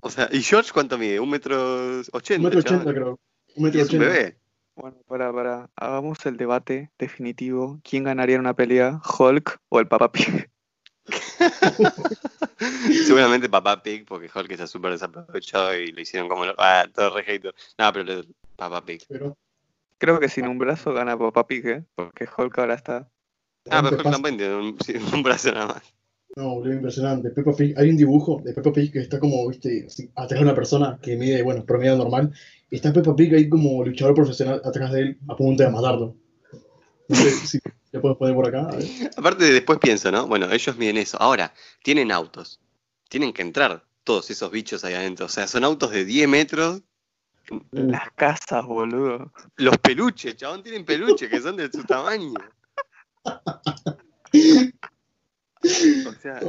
[0.00, 1.20] O sea, ¿y George cuánto mide?
[1.20, 2.48] ¿Un metro ochenta?
[2.48, 3.18] Un metro ochenta, creo.
[3.56, 4.06] Un metro es un ochenta.
[4.06, 4.38] bebé.
[4.76, 7.80] Bueno, para, para, hagamos el debate definitivo.
[7.84, 10.50] ¿Quién ganaría en una pelea, Hulk o el Papa Pig?
[13.06, 16.44] Seguramente Papá Pig, porque Hulk está súper desaprovechado y lo hicieron como...
[16.58, 17.54] Ah, todo re hater.
[17.78, 18.22] No, pero
[18.56, 19.04] Papá Pig.
[19.08, 19.36] Pero,
[19.98, 21.84] Creo que sin un brazo gana Papa Pig, ¿eh?
[21.94, 23.08] Porque Hulk ahora está.
[23.70, 24.76] Ah, ¿te pero Hulk también tiene un,
[25.14, 25.94] un brazo nada más.
[26.36, 27.30] No, boludo, impresionante.
[27.30, 30.44] Peppa Pig, hay un dibujo de Peppa Pig que está como, viste, así, atrás de
[30.44, 32.32] una persona que mide, bueno, promedio normal.
[32.70, 36.16] Y está Peppa Pig ahí como luchador profesional atrás de él, a punto de matarlo.
[37.08, 37.58] No sé si
[37.92, 38.68] le puedes poner por acá.
[38.68, 38.86] a ver.
[39.16, 40.26] Aparte, después pienso, ¿no?
[40.26, 41.16] Bueno, ellos miden eso.
[41.20, 42.60] Ahora, tienen autos.
[43.08, 45.26] Tienen que entrar todos esos bichos ahí adentro.
[45.26, 46.82] O sea, son autos de 10 metros.
[47.70, 49.30] Las casas, boludo.
[49.56, 52.34] Los peluches, chabón, tienen peluches que son de su tamaño.
[56.06, 56.40] O sea,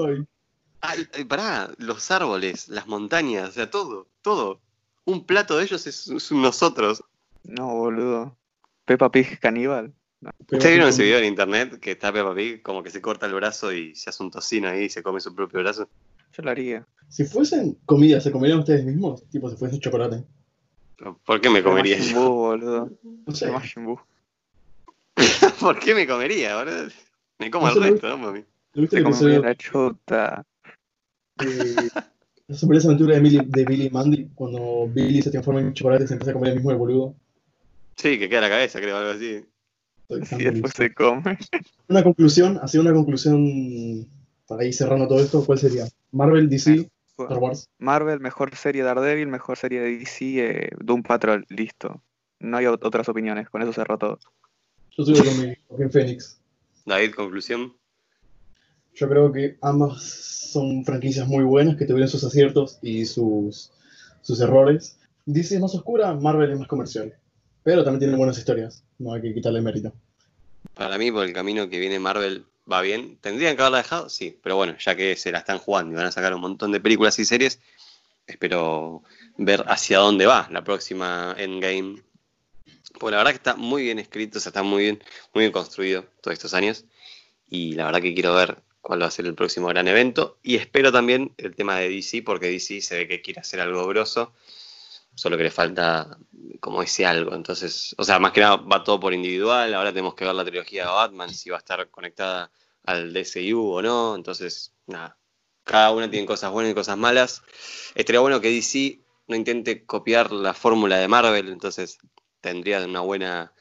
[0.88, 4.60] Ay, eh, pará, los árboles, las montañas, o sea, todo, todo.
[5.06, 7.04] Un plato de ellos es, nosotros.
[7.44, 8.38] No, boludo.
[8.86, 9.94] Peppa Pig caníbal.
[10.40, 13.34] ¿Ustedes vieron ese video en internet que está Peppa Pig como que se corta el
[13.34, 15.90] brazo y se hace un tocino ahí y se come su propio brazo?
[16.34, 16.86] Yo lo haría.
[17.10, 19.28] Si fuesen comida, ¿se comerían ustedes mismos?
[19.30, 20.24] Tipo, si fuesen chocolate.
[21.26, 22.20] ¿Por qué me comería yo?
[22.20, 22.92] Buu, boludo.
[23.26, 23.52] No sé.
[25.60, 26.90] ¿Por qué me comería, boludo?
[27.40, 28.44] Me como No el resto, ¿no, mami?
[28.76, 30.46] ¿Lo viste Se episodio la chota.
[31.38, 31.90] de
[32.48, 36.04] La sorpresa aventura de Billy, de Billy y Mandy, cuando Billy se transforma en chocolate
[36.04, 37.16] y se empieza a comer el mismo el boludo.
[37.96, 39.44] Sí, que queda la cabeza, creo, algo así.
[40.10, 41.38] Y después se come.
[41.90, 44.08] Una conclusión, así una conclusión
[44.48, 45.86] para ir cerrando todo esto, ¿cuál sería?
[46.12, 47.68] Marvel, DC, Star Wars.
[47.80, 52.04] Marvel, mejor serie Daredevil, mejor serie de DC, eh, Doom Patrol, listo.
[52.40, 54.20] No hay ot- otras opiniones, con eso cerró todo.
[54.92, 56.40] Yo estoy con mi Joaquín Phoenix.
[56.86, 57.74] David, conclusión.
[58.96, 63.72] Yo creo que ambas son franquicias muy buenas que tuvieron sus aciertos y sus,
[64.22, 64.98] sus errores.
[65.26, 67.14] DC es más oscura, Marvel es más comercial.
[67.64, 69.92] Pero también tiene buenas historias, no hay que quitarle mérito.
[70.74, 73.18] Para mí, por el camino que viene Marvel va bien.
[73.22, 74.10] ¿Tendrían que haberla dejado?
[74.10, 76.72] Sí, pero bueno, ya que se la están jugando y van a sacar un montón
[76.72, 77.60] de películas y series,
[78.28, 79.04] espero
[79.38, 82.02] ver hacia dónde va la próxima Endgame.
[83.00, 85.52] Pues la verdad que está muy bien escrito, o sea, está muy bien, muy bien
[85.52, 86.86] construido todos estos años.
[87.50, 90.38] Y la verdad que quiero ver cuál va a ser el próximo gran evento.
[90.44, 93.88] Y espero también el tema de DC, porque DC se ve que quiere hacer algo
[93.88, 94.34] grosso.
[95.16, 96.20] Solo que le falta
[96.60, 97.34] como ese algo.
[97.34, 99.74] Entonces, o sea, más que nada va todo por individual.
[99.74, 102.52] Ahora tenemos que ver la trilogía de Batman, si va a estar conectada
[102.84, 104.16] al DCU o no.
[104.16, 105.18] Entonces, nada.
[105.64, 107.42] Cada una tiene cosas buenas y cosas malas.
[107.96, 111.50] Estaría bueno que DC no intente copiar la fórmula de Marvel.
[111.50, 111.98] Entonces,
[112.40, 113.52] tendría una buena,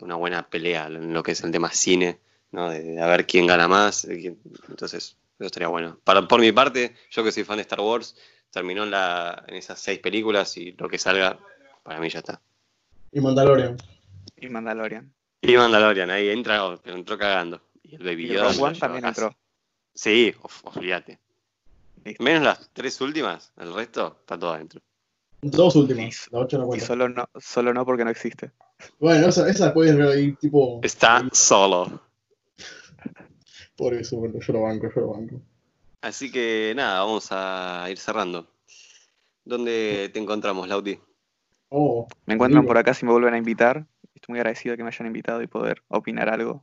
[0.00, 2.20] una buena pelea en lo que es el tema cine,
[2.52, 2.70] ¿no?
[2.70, 4.02] De, de a ver quién gana más.
[4.08, 5.98] quién- Entonces, eso estaría bueno.
[6.04, 8.16] Para, por mi parte, yo que soy fan de Star Wars,
[8.50, 11.38] terminó en, la, en esas seis películas y lo que salga,
[11.82, 12.40] para mí ya está.
[13.12, 13.76] Y Mandalorian.
[14.36, 15.12] Y Mandalorian.
[15.42, 17.62] Y Mandalorian, ahí entra, pero entró cagando.
[17.82, 19.34] Y el Baby Y Yoda Rogue One también entró.
[19.94, 20.34] Sí,
[20.64, 21.18] olvídate.
[22.18, 24.80] Menos las tres últimas, el resto está todo adentro.
[25.42, 26.86] Dos últimas, la ocho no Y cuenta.
[26.86, 28.52] solo no, solo no porque no existe.
[28.98, 30.80] Bueno, esa, esa pueden ver ahí, tipo.
[30.82, 32.00] Está solo.
[33.80, 35.40] Por eso, bueno, yo lo banco, yo lo banco.
[36.02, 38.46] Así que nada, vamos a ir cerrando.
[39.42, 40.98] ¿Dónde te encontramos, Lauti?
[41.70, 43.86] Oh, Me encuentran por acá si me vuelven a invitar.
[44.14, 46.62] Estoy muy agradecido de que me hayan invitado y poder opinar algo.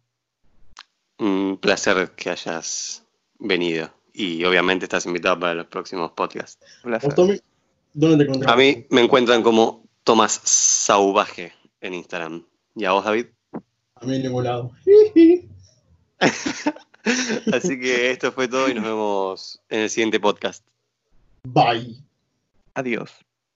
[1.18, 3.04] Un placer que hayas
[3.40, 3.90] venido.
[4.14, 6.64] Y obviamente estás invitado para los próximos podcasts.
[6.84, 7.10] Un placer.
[7.10, 7.42] ¿Vos, Tommy?
[7.96, 8.54] ¿Dónde te encontramos?
[8.54, 11.52] A mí me encuentran como Tomás Sauvaje
[11.82, 12.46] en Instagram.
[12.76, 13.26] ¿Y a vos, David?
[13.96, 14.72] A mí en ningún lado.
[17.54, 20.64] Así que esto fue todo y nos vemos en el siguiente podcast.
[21.44, 22.04] Bye.
[22.74, 23.27] Adiós.